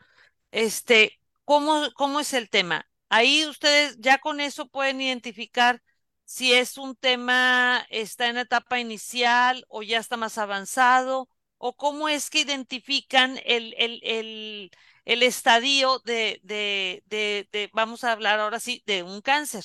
[0.50, 2.90] Este, ¿cómo, cómo es el tema?
[3.10, 5.84] Ahí ustedes ya con eso pueden identificar
[6.26, 11.30] si es un tema, está en etapa inicial o ya está más avanzado,
[11.60, 14.72] o cómo es que identifican el, el,
[15.08, 19.64] el estadio de, de, de, de, vamos a hablar ahora sí, de un cáncer.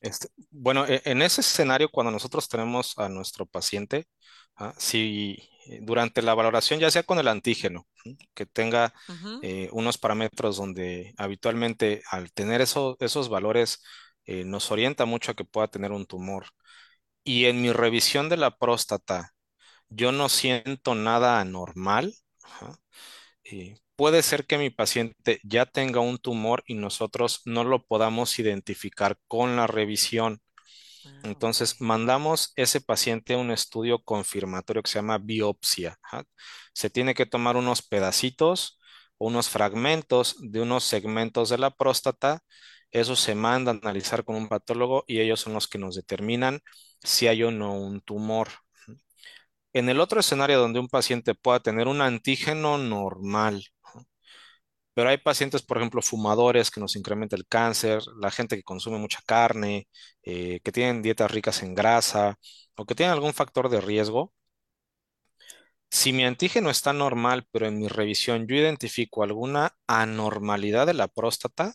[0.00, 4.06] Este, bueno, e, en ese escenario, cuando nosotros tenemos a nuestro paciente,
[4.54, 4.72] ¿ah?
[4.78, 7.88] si eh, durante la valoración, ya sea con el antígeno,
[8.32, 8.94] que tenga
[9.42, 13.82] eh, unos parámetros donde habitualmente al tener esos valores
[14.24, 16.46] eh, nos orienta mucho a que pueda tener un tumor.
[17.24, 19.32] Y en mi revisión de la próstata,
[19.88, 22.14] yo no siento nada anormal.
[23.98, 29.18] Puede ser que mi paciente ya tenga un tumor y nosotros no lo podamos identificar
[29.28, 30.40] con la revisión.
[31.04, 35.98] Ah, Entonces, mandamos ese paciente a un estudio confirmatorio que se llama biopsia.
[36.74, 38.80] Se tiene que tomar unos pedacitos
[39.18, 42.40] o unos fragmentos de unos segmentos de la próstata.
[42.92, 46.60] Eso se manda a analizar con un patólogo y ellos son los que nos determinan
[47.02, 48.48] si hay o no un tumor.
[49.72, 53.64] En el otro escenario donde un paciente pueda tener un antígeno normal,
[54.98, 58.98] pero hay pacientes, por ejemplo, fumadores que nos incrementa el cáncer, la gente que consume
[58.98, 59.86] mucha carne,
[60.24, 62.36] eh, que tienen dietas ricas en grasa
[62.76, 64.32] o que tienen algún factor de riesgo.
[65.90, 71.06] Si mi antígeno está normal, pero en mi revisión yo identifico alguna anormalidad de la
[71.06, 71.74] próstata,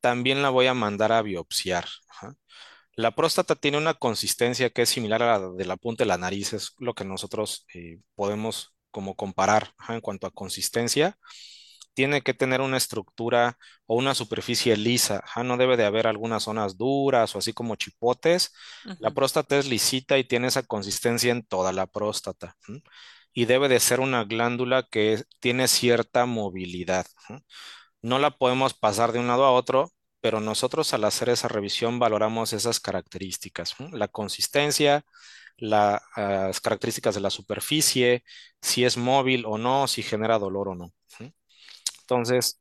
[0.00, 1.86] también la voy a mandar a biopsiar.
[2.96, 6.18] La próstata tiene una consistencia que es similar a la de la punta de la
[6.18, 11.18] nariz, es lo que nosotros eh, podemos como comparar en cuanto a consistencia
[11.94, 15.24] tiene que tener una estructura o una superficie lisa.
[15.44, 18.52] no debe de haber algunas zonas duras o así como chipotes.
[18.98, 22.56] La próstata es lisita y tiene esa consistencia en toda la próstata.
[23.32, 27.06] Y debe de ser una glándula que tiene cierta movilidad.
[28.02, 31.98] No la podemos pasar de un lado a otro, pero nosotros al hacer esa revisión
[31.98, 33.74] valoramos esas características.
[33.92, 35.04] La consistencia,
[35.56, 38.24] las características de la superficie,
[38.60, 40.92] si es móvil o no, si genera dolor o no.
[42.04, 42.60] Entonces,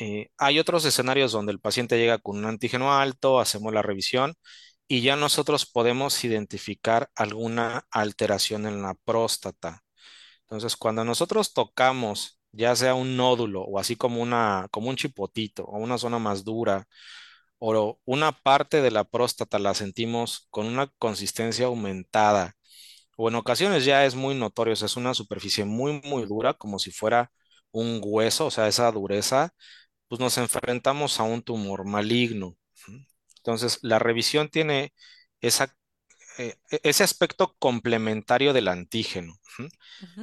[0.00, 4.34] eh, hay otros escenarios donde el paciente llega con un antígeno alto, hacemos la revisión
[4.88, 9.82] y ya nosotros podemos identificar alguna alteración en la próstata.
[10.42, 15.64] Entonces, cuando nosotros tocamos ya sea un nódulo o así como, una, como un chipotito
[15.64, 16.86] o una zona más dura
[17.58, 22.54] o una parte de la próstata la sentimos con una consistencia aumentada
[23.16, 26.90] o en ocasiones ya es muy notorio, es una superficie muy, muy dura como si
[26.92, 27.30] fuera
[27.74, 29.54] un hueso, o sea, esa dureza,
[30.08, 32.56] pues nos enfrentamos a un tumor maligno.
[33.38, 34.94] Entonces, la revisión tiene
[35.40, 35.76] esa,
[36.38, 39.34] eh, e-, ese aspecto complementario del antígeno.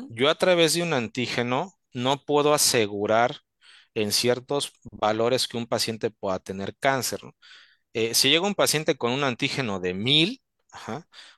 [0.10, 3.38] Yo a través de un antígeno no puedo asegurar
[3.94, 7.22] en ciertos valores que un paciente pueda tener cáncer.
[7.94, 10.42] Eh, si llega un paciente con un antígeno de mil,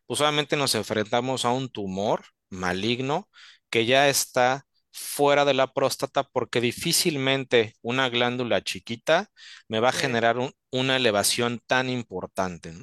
[0.05, 3.29] pues obviamente nos enfrentamos a un tumor maligno
[3.69, 9.31] que ya está fuera de la próstata porque difícilmente una glándula chiquita
[9.67, 10.37] me va a generar
[10.71, 12.73] una elevación tan importante.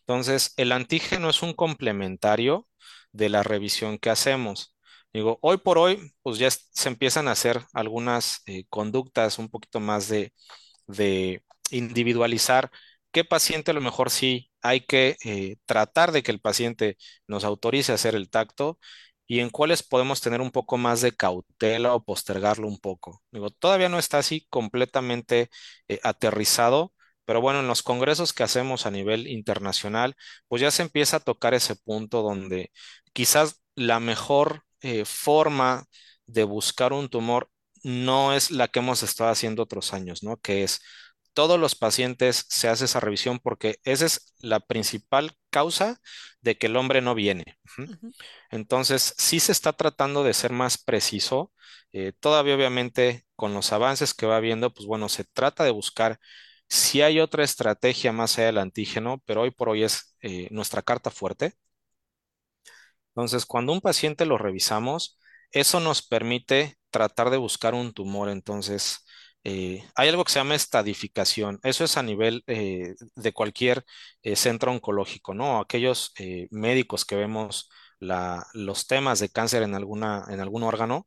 [0.00, 2.68] Entonces, el antígeno es un complementario
[3.12, 4.76] de la revisión que hacemos.
[5.12, 9.80] Digo, hoy por hoy, pues ya se empiezan a hacer algunas eh, conductas un poquito
[9.80, 10.32] más de,
[11.70, 12.70] individualizar
[13.12, 17.44] qué paciente a lo mejor sí hay que eh, tratar de que el paciente nos
[17.44, 18.78] autorice a hacer el tacto
[19.30, 23.22] y en cuáles podemos tener un poco más de cautela o postergarlo un poco.
[23.30, 25.50] Digo, todavía no está así completamente
[25.88, 26.92] eh, aterrizado,
[27.24, 30.16] pero bueno, en los congresos que hacemos a nivel internacional,
[30.48, 32.72] pues ya se empieza a tocar ese punto donde
[33.12, 35.84] quizás la mejor eh, forma
[36.26, 37.48] de buscar un tumor
[37.84, 40.38] no es la que hemos estado haciendo otros años, ¿no?
[40.38, 40.80] Que es
[41.34, 46.00] todos los pacientes se hace esa revisión porque esa es la principal causa
[46.42, 47.58] de que el hombre no viene.
[48.50, 51.52] Entonces, sí se está tratando de ser más preciso.
[51.92, 56.18] Eh, todavía, obviamente, con los avances que va habiendo, pues bueno, se trata de buscar
[56.68, 60.82] si hay otra estrategia más allá del antígeno, pero hoy por hoy es eh, nuestra
[60.82, 61.54] carta fuerte.
[63.10, 65.18] Entonces, cuando un paciente lo revisamos,
[65.50, 68.28] eso nos permite tratar de buscar un tumor.
[68.30, 69.04] Entonces,
[69.44, 71.58] eh, hay algo que se llama estadificación.
[71.62, 73.84] Eso es a nivel eh, de cualquier
[74.22, 75.60] eh, centro oncológico, ¿no?
[75.60, 76.12] Aquellos
[76.50, 77.70] médicos que vemos
[78.00, 81.06] los temas de cáncer en, alguna, en algún órgano,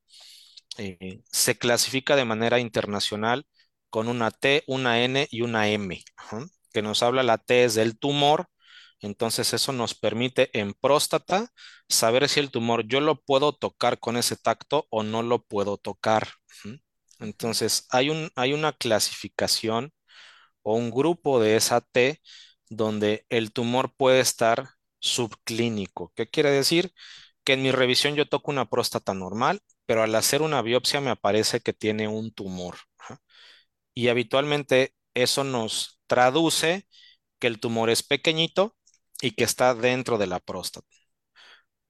[1.31, 3.45] se clasifica de manera internacional
[3.89, 6.03] con una T, una N y una M,
[6.73, 8.47] que nos habla la T es del tumor,
[8.99, 11.51] entonces eso nos permite en próstata
[11.89, 15.77] saber si el tumor yo lo puedo tocar con ese tacto o no lo puedo
[15.77, 16.29] tocar.
[17.23, 19.93] Entonces, hay, un, hay una clasificación
[20.63, 22.21] o un grupo de esa T
[22.69, 24.69] donde el tumor puede estar
[24.99, 26.13] subclínico.
[26.15, 26.93] ¿Qué quiere decir?
[27.43, 31.11] Que en mi revisión yo toco una próstata normal, pero al hacer una biopsia me
[31.11, 32.77] aparece que tiene un tumor.
[33.93, 36.87] Y habitualmente eso nos traduce
[37.39, 38.75] que el tumor es pequeñito
[39.21, 40.87] y que está dentro de la próstata.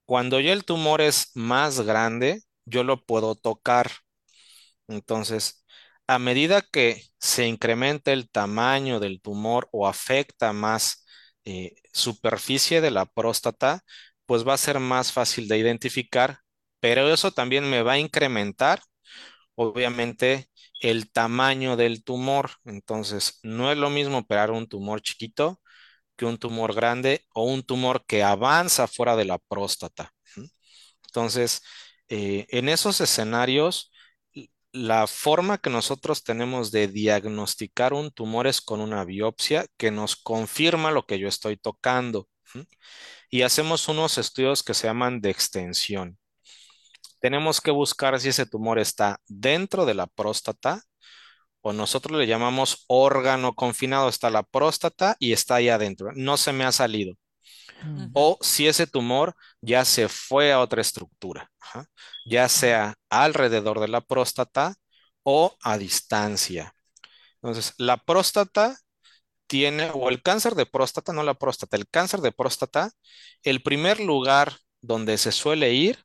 [0.06, 3.90] Cuando ya el tumor es más grande, yo lo puedo tocar
[4.88, 5.64] entonces,
[6.06, 11.04] a medida que se incrementa el tamaño del tumor o afecta más
[11.44, 13.82] eh, superficie de la próstata,
[14.26, 16.38] pues va a ser más fácil de identificar,
[16.80, 18.82] pero eso también me va a incrementar,
[19.54, 20.48] obviamente,
[20.80, 22.52] el tamaño del tumor.
[22.64, 25.60] Entonces, no es lo mismo operar un tumor chiquito
[26.16, 30.12] que un tumor grande o un tumor que avanza fuera de la próstata.
[31.06, 31.62] Entonces,
[32.08, 33.92] eh, en esos escenarios,
[34.74, 40.16] la forma que nosotros tenemos de diagnosticar un tumor es con una biopsia que nos
[40.16, 42.28] confirma lo que yo estoy tocando.
[43.30, 46.18] Y hacemos unos estudios que se llaman de extensión.
[47.20, 50.82] Tenemos que buscar si ese tumor está dentro de la próstata
[51.62, 54.08] o nosotros le llamamos órgano confinado.
[54.08, 56.10] Está la próstata y está ahí adentro.
[56.14, 57.14] No se me ha salido.
[58.12, 61.50] O si ese tumor ya se fue a otra estructura,
[62.24, 64.74] ya sea alrededor de la próstata
[65.22, 66.74] o a distancia.
[67.36, 68.78] Entonces, la próstata
[69.46, 72.90] tiene, o el cáncer de próstata, no la próstata, el cáncer de próstata,
[73.42, 76.04] el primer lugar donde se suele ir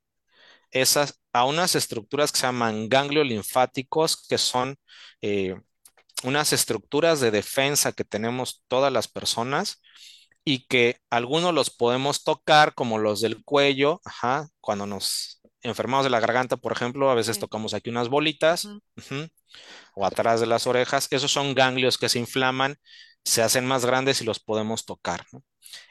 [0.71, 4.77] es a, unas estructuras que se llaman ganglios linfáticos, que son
[5.21, 5.55] eh,
[6.23, 9.81] unas estructuras de defensa que tenemos todas las personas
[10.49, 14.01] y que algunos los podemos tocar, como los del cuello,
[14.61, 18.67] cuando nos enfermamos de la garganta, por ejemplo, a veces tocamos aquí unas bolitas,
[19.93, 22.77] o atrás de las orejas, esos son ganglios que se inflaman,
[23.23, 25.23] se hacen más grandes y los podemos tocar.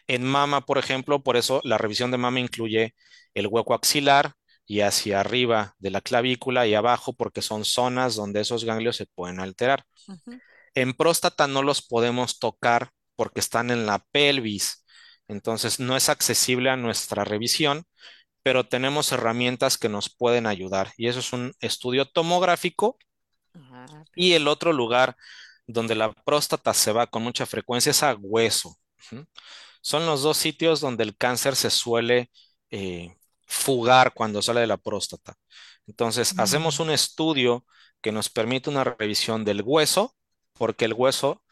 [0.08, 2.96] En mama, por ejemplo, por eso la revisión de mama incluye
[3.34, 4.32] el hueco axilar
[4.66, 9.06] y hacia arriba de la clavícula y abajo, porque son zonas donde esos ganglios se
[9.06, 9.84] pueden alterar.
[10.74, 14.84] En próstata no los podemos tocar porque están en la pelvis.
[15.26, 17.84] Entonces no es accesible a nuestra revisión,
[18.44, 20.92] pero tenemos herramientas que nos pueden ayudar.
[20.96, 22.96] Y eso es un estudio tomográfico.
[23.54, 25.16] Ah, y el otro lugar
[25.66, 28.78] donde la próstata se va con mucha frecuencia es a hueso.
[29.80, 32.30] Son los dos sitios donde el cáncer se suele
[32.70, 33.16] eh,
[33.46, 35.34] fugar cuando sale de la próstata.
[35.88, 36.82] Entonces, hacemos mm.
[36.82, 37.66] un estudio
[38.00, 40.14] que nos permite una revisión del hueso,
[40.52, 41.42] porque el hueso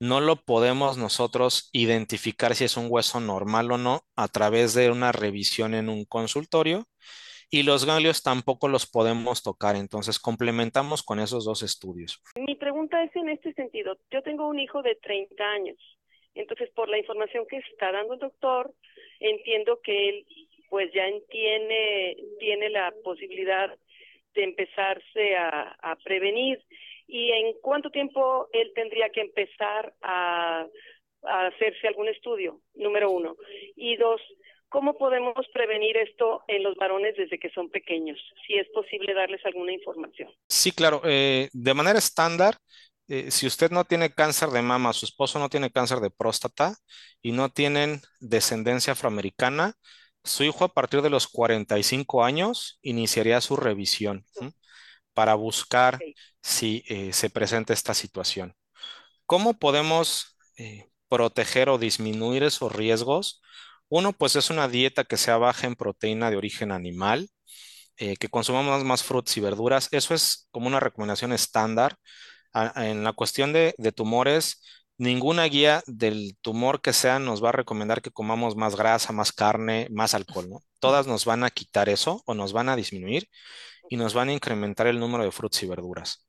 [0.00, 4.90] no lo podemos nosotros identificar si es un hueso normal o no a través de
[4.90, 6.86] una revisión en un consultorio
[7.50, 12.20] y los ganglios tampoco los podemos tocar, entonces complementamos con esos dos estudios.
[12.34, 15.76] Mi pregunta es en este sentido, yo tengo un hijo de 30 años,
[16.34, 18.74] entonces por la información que está dando el doctor,
[19.20, 20.26] entiendo que él
[20.68, 23.76] pues ya tiene, tiene la posibilidad
[24.34, 26.60] de empezarse a, a prevenir
[27.06, 30.66] y en cuánto tiempo él tendría que empezar a,
[31.22, 33.36] hacerse algún estudio, número uno.
[33.76, 34.20] Y dos,
[34.68, 38.18] ¿cómo podemos prevenir esto en los varones desde que son pequeños?
[38.46, 40.30] Si es posible darles alguna información.
[40.48, 41.00] Sí, claro.
[41.04, 42.56] Eh, de manera estándar,
[43.08, 46.76] eh, si usted no tiene cáncer de mama, su esposo no tiene cáncer de próstata
[47.22, 49.74] y no tienen descendencia afroamericana,
[50.22, 54.24] su hijo a partir de los 45 años iniciaría su revisión
[55.14, 55.98] para buscar
[56.42, 58.54] si eh, se presenta esta situación.
[59.26, 63.42] ¿Cómo podemos eh, proteger o disminuir esos riesgos?
[63.88, 67.30] Uno, pues es una dieta que sea baja en proteína de origen animal,
[67.96, 69.88] eh, que consumamos más frutas y verduras.
[69.92, 71.96] Eso es como una recomendación estándar.
[72.76, 74.62] en la cuestión de, de tumores,
[74.98, 79.32] ninguna guía del tumor que sea nos va a recomendar que comamos más grasa, más
[79.32, 80.60] carne, más alcohol, ¿no?
[80.80, 83.28] Todas nos van a quitar eso o nos van a disminuir
[83.88, 86.26] y nos van a incrementar el número de frutas y verduras.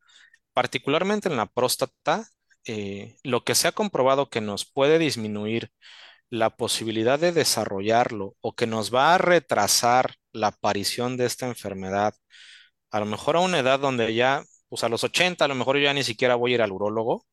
[0.54, 2.28] Particularmente en la próstata,
[2.66, 5.72] eh, lo que se ha comprobado que nos puede disminuir
[6.30, 12.16] la posibilidad de desarrollarlo o que nos va a retrasar la aparición de esta enfermedad,
[12.92, 15.78] a lo mejor a una edad donde ya pues a los 80 a lo mejor
[15.78, 17.26] yo ya ni siquiera voy a ir al urólogo,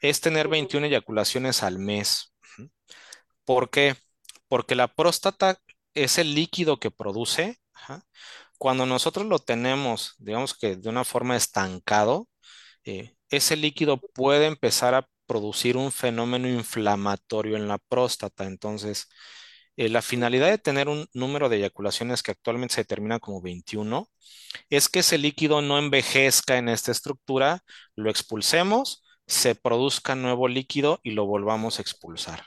[0.00, 2.32] es tener 21 eyaculaciones al mes.
[3.44, 3.96] ¿Por qué?
[4.48, 5.58] Porque la próstata
[5.94, 7.58] es el líquido que produce.
[8.60, 12.28] Cuando nosotros lo tenemos, digamos que de una forma estancado,
[12.84, 18.44] eh, ese líquido puede empezar a producir un fenómeno inflamatorio en la próstata.
[18.44, 19.08] Entonces,
[19.76, 24.10] eh, la finalidad de tener un número de eyaculaciones que actualmente se determina como 21
[24.68, 27.64] es que ese líquido no envejezca en esta estructura,
[27.96, 32.44] lo expulsemos, se produzca nuevo líquido y lo volvamos a expulsar.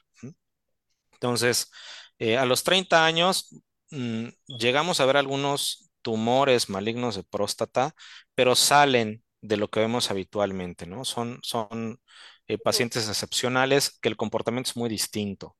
[1.13, 1.71] Entonces,
[2.19, 3.49] eh, a los 30 años
[3.89, 4.27] mm,
[4.59, 7.95] llegamos a ver algunos tumores malignos de próstata,
[8.35, 11.05] pero salen de lo que vemos habitualmente, ¿no?
[11.05, 11.99] Son, son
[12.47, 15.57] eh, pacientes excepcionales que el comportamiento es muy distinto.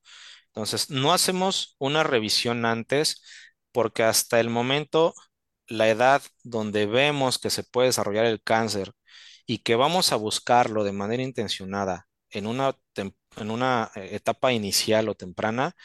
[0.47, 3.23] Entonces, no hacemos una revisión antes
[3.71, 5.13] porque hasta el momento
[5.67, 8.93] la edad donde vemos que se puede desarrollar el cáncer
[9.45, 15.09] y que vamos a buscarlo de manera intencionada en una, en una eh, etapa inicial
[15.09, 15.75] o temprana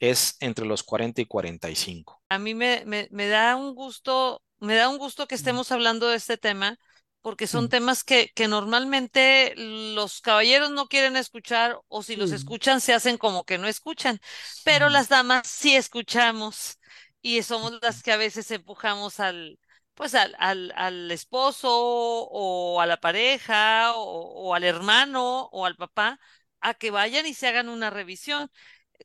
[0.00, 2.22] es entre los 40 y 45.
[2.28, 6.16] A mí me, me da un gusto, me da un gusto que estemos hablando de
[6.16, 6.78] este tema
[7.26, 12.80] porque son temas que, que, normalmente los caballeros no quieren escuchar o si los escuchan
[12.80, 14.20] se hacen como que no escuchan,
[14.62, 16.78] pero las damas sí escuchamos
[17.22, 19.58] y somos las que a veces empujamos al,
[19.94, 25.74] pues al, al, al esposo o a la pareja o, o al hermano o al
[25.74, 26.20] papá
[26.60, 28.52] a que vayan y se hagan una revisión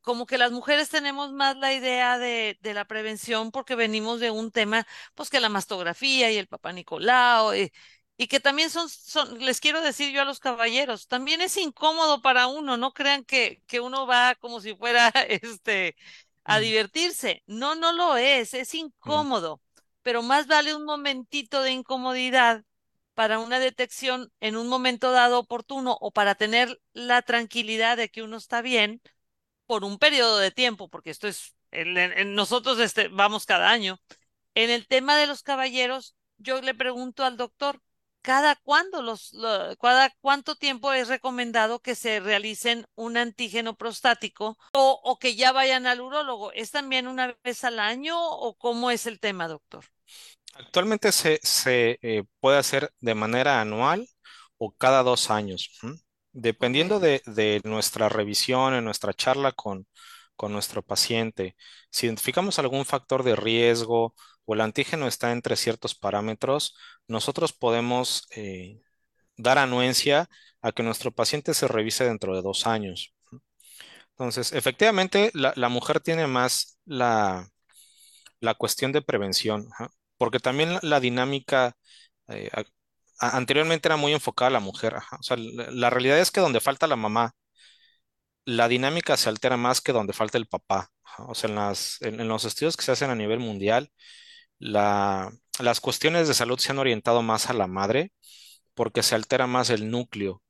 [0.01, 4.31] como que las mujeres tenemos más la idea de, de, la prevención porque venimos de
[4.31, 7.71] un tema, pues que la mastografía y el papá Nicolau, eh,
[8.17, 12.21] y que también son, son, les quiero decir yo a los caballeros, también es incómodo
[12.21, 15.95] para uno, no crean que, que uno va como si fuera este
[16.43, 16.61] a mm.
[16.61, 17.43] divertirse.
[17.47, 18.77] No, no lo es, es mm.
[18.77, 19.61] incómodo,
[20.03, 22.63] pero más vale un momentito de incomodidad
[23.13, 28.23] para una detección en un momento dado oportuno o para tener la tranquilidad de que
[28.23, 29.01] uno está bien
[29.71, 31.55] por un periodo de tiempo, porque esto es,
[32.25, 34.01] nosotros este, vamos cada año.
[34.53, 37.81] En el tema de los caballeros, yo le pregunto al doctor,
[38.21, 39.33] cada cuándo los,
[39.81, 45.53] cada cuánto tiempo es recomendado que se realicen un antígeno prostático o, o, que ya
[45.53, 46.51] vayan al urólogo.
[46.51, 49.85] ¿Es también una vez al año o cómo es el tema, doctor?
[50.53, 54.05] Actualmente se, se eh, puede hacer de manera anual
[54.57, 55.79] o cada dos años,
[56.33, 59.87] dependiendo de, de, nuestra revisión, en nuestra charla con,
[60.35, 61.55] con nuestro paciente.
[61.89, 64.15] Si identificamos algún factor de riesgo
[64.45, 66.75] o el antígeno está entre ciertos parámetros,
[67.07, 68.81] nosotros podemos eh,
[69.37, 70.29] dar anuencia
[70.61, 73.13] a que nuestro paciente se revise dentro de dos años.
[74.11, 77.47] Entonces, efectivamente, la, mujer tiene más la,
[78.39, 79.69] la cuestión de prevención,
[80.17, 81.75] porque también la, dinámica
[82.27, 82.49] eh,
[83.21, 84.95] anteriormente era muy enfocada a la mujer.
[85.19, 87.33] O sea, la, realidad es que donde falta la mamá,
[88.45, 90.89] la dinámica se altera más que donde falta el papá.
[91.19, 91.49] O sea,
[92.01, 93.91] en, los estudios que se hacen a nivel mundial,
[94.59, 98.11] las cuestiones de salud se han orientado más a la madre
[98.73, 100.43] porque se altera más el núcleo.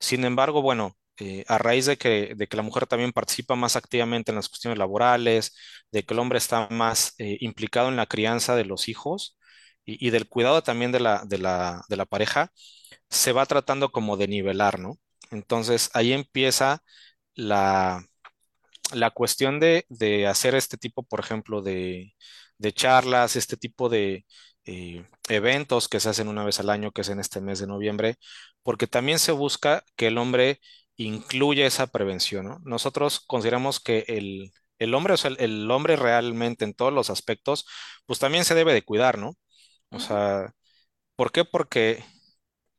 [0.00, 3.76] Sin embargo, bueno, eh, a raíz de que, de que, la mujer también participa más
[3.76, 5.56] activamente en las cuestiones laborales,
[5.92, 9.38] de que el hombre está más eh, implicado en la crianza de los hijos
[9.88, 12.52] y, del cuidado también de la, pareja,
[13.10, 14.98] se va tratando como de nivelar, ¿no?
[15.30, 16.82] Entonces ahí empieza
[17.34, 18.04] la,
[19.14, 19.86] cuestión de,
[20.28, 22.14] hacer este tipo, por ejemplo, de,
[22.74, 24.26] charlas, este tipo de
[24.64, 27.66] eh, eventos que se hacen una vez al año, que es en este mes de
[27.66, 28.16] noviembre,
[28.62, 30.60] porque también se busca que el hombre
[30.96, 32.58] incluya esa prevención.
[32.64, 37.66] Nosotros consideramos que el, el hombre, o sea, el, hombre realmente en todos los aspectos,
[38.06, 39.34] pues también se debe de cuidar, ¿no?
[39.90, 40.54] O sea,
[41.16, 41.44] ¿por qué?
[41.44, 42.04] Porque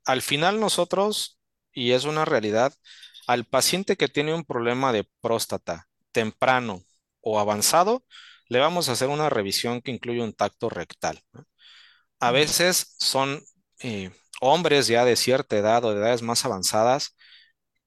[0.05, 1.39] al final nosotros,
[1.73, 2.73] y es una realidad,
[3.27, 6.83] al paciente que tiene un problema de próstata temprano
[7.21, 8.05] o avanzado,
[8.49, 11.21] le vamos a hacer una revisión que incluye un tacto rectal.
[12.19, 13.41] A veces son
[13.81, 17.15] eh, hombres ya de cierta edad o de edades más avanzadas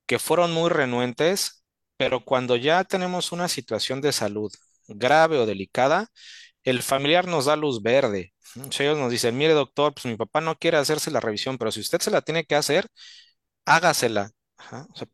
[0.06, 1.64] que fueron muy renuentes,
[1.96, 4.52] pero cuando ya tenemos una situación de salud
[4.88, 6.08] grave o delicada,
[6.64, 8.32] el familiar nos da luz verde.
[8.78, 11.80] Ellos nos dicen, mire doctor, pues mi papá no quiere hacerse la revisión, pero si
[11.80, 12.86] usted se la tiene que hacer,
[13.64, 14.30] hágasela.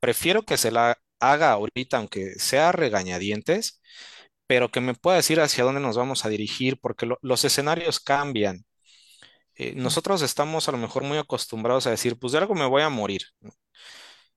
[0.01, 3.81] prefiero que se la haga ahorita, aunque sea regañadientes,
[4.47, 8.65] pero que me pueda decir hacia dónde nos vamos a dirigir, porque los escenarios cambian.
[9.57, 12.83] Eh, nosotros estamos a lo mejor muy acostumbrados a decir, pues de algo me voy
[12.83, 13.23] a morir.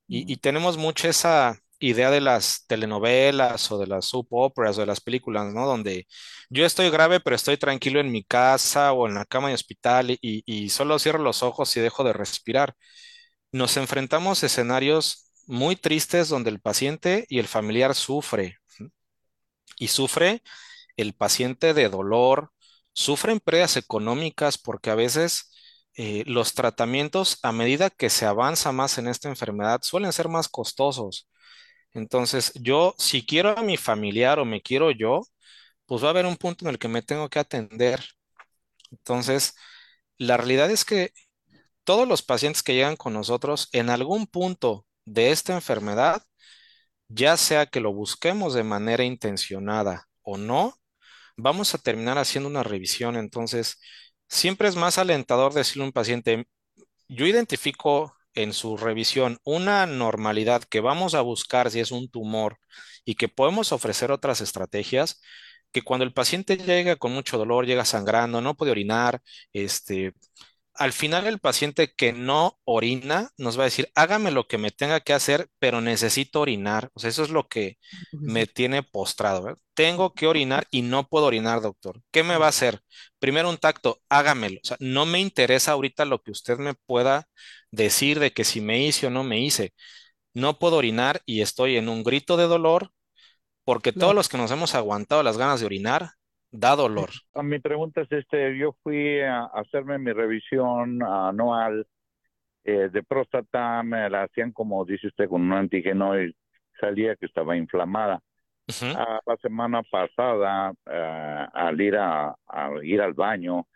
[0.07, 4.87] Y, tenemos mucho esa, idea de las telenovelas o de las soap operas o de
[4.87, 5.65] las películas, ¿no?
[5.67, 6.07] Donde
[6.49, 10.17] yo estoy grave, pero estoy tranquilo en mi casa o en la cama de hospital
[10.21, 12.75] y, solo cierro los ojos y dejo de respirar.
[13.51, 18.57] Nos enfrentamos a escenarios muy tristes donde el paciente y el familiar sufre.
[19.77, 20.43] Y sufre
[20.97, 22.51] el paciente de dolor,
[22.93, 25.51] sufren pérdidas económicas porque a veces
[25.95, 30.47] eh, los tratamientos a medida que se avanza más en esta enfermedad suelen ser más
[30.49, 31.27] costosos.
[31.93, 35.21] Entonces, yo, si quiero a mi familiar o me quiero yo,
[35.85, 38.03] pues va a haber un punto en el que me tengo que atender.
[38.91, 39.55] Entonces,
[40.17, 41.11] la realidad es que
[41.83, 46.23] todos los pacientes que llegan con nosotros en algún punto de esta enfermedad,
[47.07, 50.75] ya sea que lo busquemos de manera intencionada o no,
[51.37, 53.17] vamos a terminar haciendo una revisión.
[53.17, 53.79] Entonces,
[54.29, 56.47] siempre es más alentador decirle a un paciente,
[57.09, 62.57] yo identifico en su revisión una normalidad que vamos a buscar si es un tumor
[63.05, 65.21] y que podemos ofrecer otras estrategias,
[65.71, 69.21] que cuando el paciente llega con mucho dolor, llega sangrando, no puede orinar,
[69.53, 70.13] este,
[70.73, 74.71] al final el paciente que no orina nos va a decir, hágame lo que me
[74.71, 76.89] tenga que hacer, pero necesito orinar.
[76.93, 77.77] O sea, eso es lo que
[78.11, 79.55] me tiene postrado.
[79.73, 82.01] Tengo que orinar y no puedo orinar, doctor.
[82.11, 82.81] ¿Qué me va a hacer?
[83.19, 84.59] Primero un tacto, hágamelo.
[84.63, 87.27] O sea, no me interesa ahorita lo que usted me pueda
[87.71, 89.73] decir de que si me hice o no me hice.
[90.33, 92.91] No puedo orinar y estoy en un grito de dolor
[93.65, 96.09] porque todos los que nos hemos aguantado las ganas de orinar,
[96.51, 97.09] da dolor.
[97.43, 101.87] Mi pregunta es este, yo fui a hacerme mi revisión anual
[102.63, 106.35] eh, de próstata, me la hacían como dice usted con un antígeno y
[106.79, 108.21] salía que estaba inflamada.
[108.67, 112.35] la semana pasada, eh, al ir a,
[112.83, 113.67] ir al baño,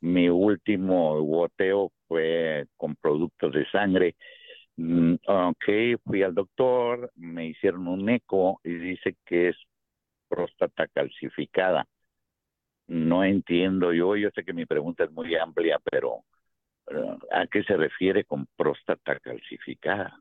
[0.00, 4.16] mi último goteo fue con productos de sangre.
[4.76, 5.64] Mm, ok,
[6.04, 9.56] fui al doctor, me hicieron un eco y dice que es
[10.28, 11.86] próstata calcificada
[12.88, 16.24] no entiendo yo, yo sé que mi pregunta es muy amplia, pero
[16.90, 20.18] eh, ¿a qué se refiere con próstata calcificada?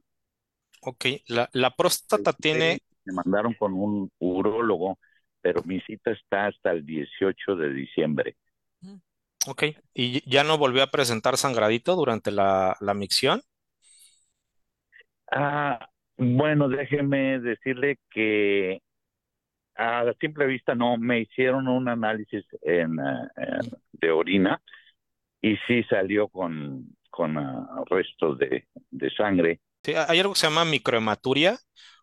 [0.81, 2.79] Ok, la, la próstata este, tiene...
[3.05, 4.99] Me mandaron con un urólogo,
[5.41, 8.35] pero mi cita está hasta el 18 de diciembre.
[9.47, 9.63] Ok,
[9.93, 13.41] ¿y ya no volvió a presentar sangradito durante la, la micción?
[15.31, 18.81] Ah, bueno, déjeme decirle que
[19.75, 22.97] a simple vista no, me hicieron un análisis en,
[23.93, 24.61] de orina
[25.41, 29.61] y sí salió con, con ah, restos de, de sangre.
[29.83, 31.57] Sí, hay algo que se llama microhematuria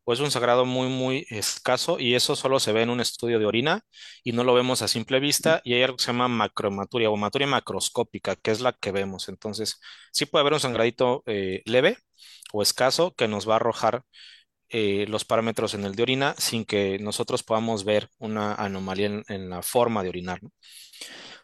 [0.06, 3.40] o es un sagrado muy, muy escaso y eso solo se ve en un estudio
[3.40, 3.84] de orina
[4.22, 7.16] y no lo vemos a simple vista y hay algo que se llama macrohematuria o
[7.16, 9.28] hematuria macroscópica, que es la que vemos.
[9.28, 9.80] Entonces,
[10.12, 11.98] sí puede haber un sangradito eh, leve
[12.52, 14.04] o escaso que nos va a arrojar
[14.68, 19.50] eh, los parámetros en el de orina sin que nosotros podamos ver una anomalía en,
[19.50, 20.40] la forma de orinar.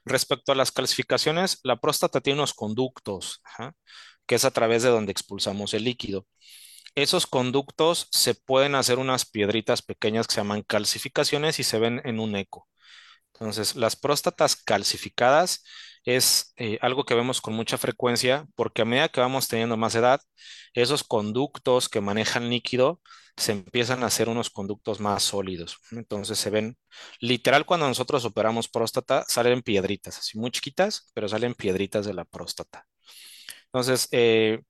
[0.05, 3.43] Respecto a las calcificaciones, la próstata tiene unos conductos,
[4.27, 6.27] que es a través de donde expulsamos el líquido.
[6.95, 12.03] Esos conductos se pueden hacer unas piedritas pequeñas que se llaman calcificaciones y se ven
[12.05, 12.68] en un eco.
[13.34, 15.64] Entonces, las próstatas calcificadas
[16.05, 19.95] es eh, algo que vemos con mucha frecuencia porque a medida que vamos teniendo más
[19.95, 20.20] edad,
[20.74, 23.01] esos conductos que manejan líquido
[23.36, 25.78] se empiezan a hacer unos conductos más sólidos.
[25.93, 26.76] Entonces se ven,
[27.20, 32.24] literal, cuando nosotros operamos próstata, salen piedritas, así muy chiquitas, pero salen piedritas de la
[32.24, 32.86] próstata.
[33.66, 34.61] Entonces, eh,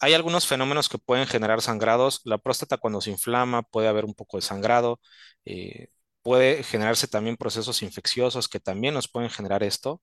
[0.00, 2.20] hay algunos fenómenos que pueden generar sangrados.
[2.24, 5.00] La próstata cuando se inflama puede haber un poco de sangrado.
[5.44, 5.88] Eh,
[6.22, 10.02] puede generarse también procesos infecciosos que también nos pueden generar esto.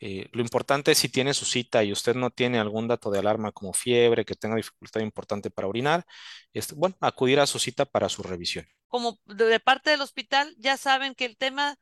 [0.00, 3.18] Eh, lo importante es si tiene su cita y usted no tiene algún dato de
[3.18, 6.06] alarma como fiebre, que tenga dificultad importante para orinar,
[6.52, 8.66] este, bueno, acudir a su cita para su revisión.
[8.86, 11.76] Como de parte del hospital, ya saben que el tema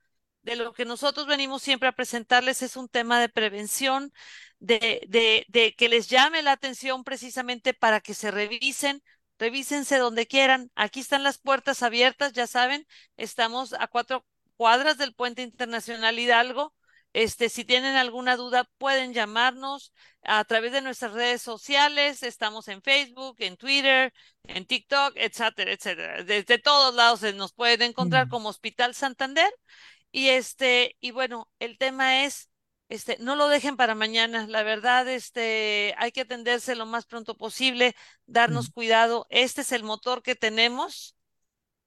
[0.47, 4.13] de lo que nosotros venimos siempre a presentarles es un tema de prevención,
[4.61, 9.03] de, de, de que les llame la atención precisamente para que se revisen,
[9.39, 10.71] revísense donde quieran.
[10.77, 12.87] Aquí están las puertas abiertas, ya saben,
[13.17, 14.25] estamos a cuatro
[14.57, 16.75] cuadras del Puente Internacional Hidalgo
[17.17, 19.91] este, si tienen alguna duda, pueden llamarnos
[20.23, 22.23] a través de nuestras redes sociales.
[22.23, 24.13] Estamos en Facebook, en Twitter,
[24.45, 26.25] en TikTok, etcétera, etcétera.
[26.25, 29.51] Desde todos lados se nos pueden encontrar como Hospital Santander.
[30.17, 32.49] Y este, y bueno, el tema es,
[32.89, 34.47] este, no lo dejen para mañana.
[34.47, 37.95] La verdad, este, hay que atenderse lo más pronto posible,
[38.25, 39.27] darnos cuidado.
[39.29, 41.17] Este es el motor que tenemos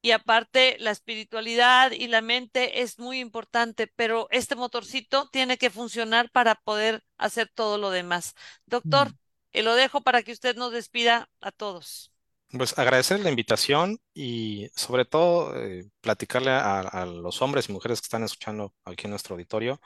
[0.04, 5.72] y aparte la espiritualidad y la mente es muy importante, pero este motorcito tiene que
[5.72, 8.36] funcionar para poder hacer todo lo demás.
[8.68, 9.12] Doctor,
[9.54, 12.12] lo dejo para que usted nos despida a todos.
[12.52, 18.06] Pues agradecer la invitación y sobre todo eh, platicarle a, los hombres y mujeres que
[18.06, 19.80] están escuchando aquí en nuestro auditorio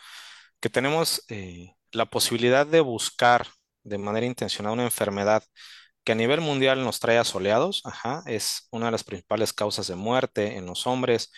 [0.61, 3.47] que tenemos eh, la posibilidad de buscar
[3.83, 5.43] de manera intencionada una enfermedad
[6.05, 9.95] que a nivel mundial nos trae asoleados, ajá, es una de las principales causas de
[9.95, 11.31] muerte en los hombres,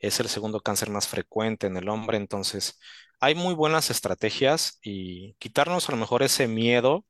[0.00, 2.78] es el segundo cáncer más frecuente en el hombre, entonces
[3.20, 7.04] hay muy buenas estrategias y quitarnos a lo mejor ese miedo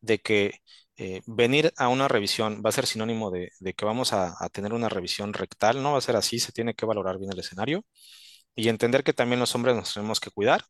[0.00, 0.60] de que
[0.96, 4.88] eh, venir a una revisión va a ser sinónimo de, que vamos a, tener una
[4.88, 7.84] revisión rectal, no va a ser así, se tiene que valorar bien el escenario
[8.54, 10.64] y entender que también los hombres nos tenemos que cuidar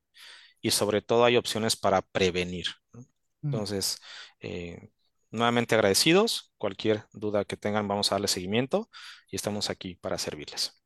[0.61, 2.67] y sobre todo hay opciones para prevenir.
[2.93, 3.03] Mm.
[3.45, 3.99] Entonces,
[4.41, 4.91] eh,
[5.31, 8.89] nuevamente agradecidos, cualquier duda que tengan vamos a darle seguimiento
[9.31, 10.84] y estamos aquí para servirles.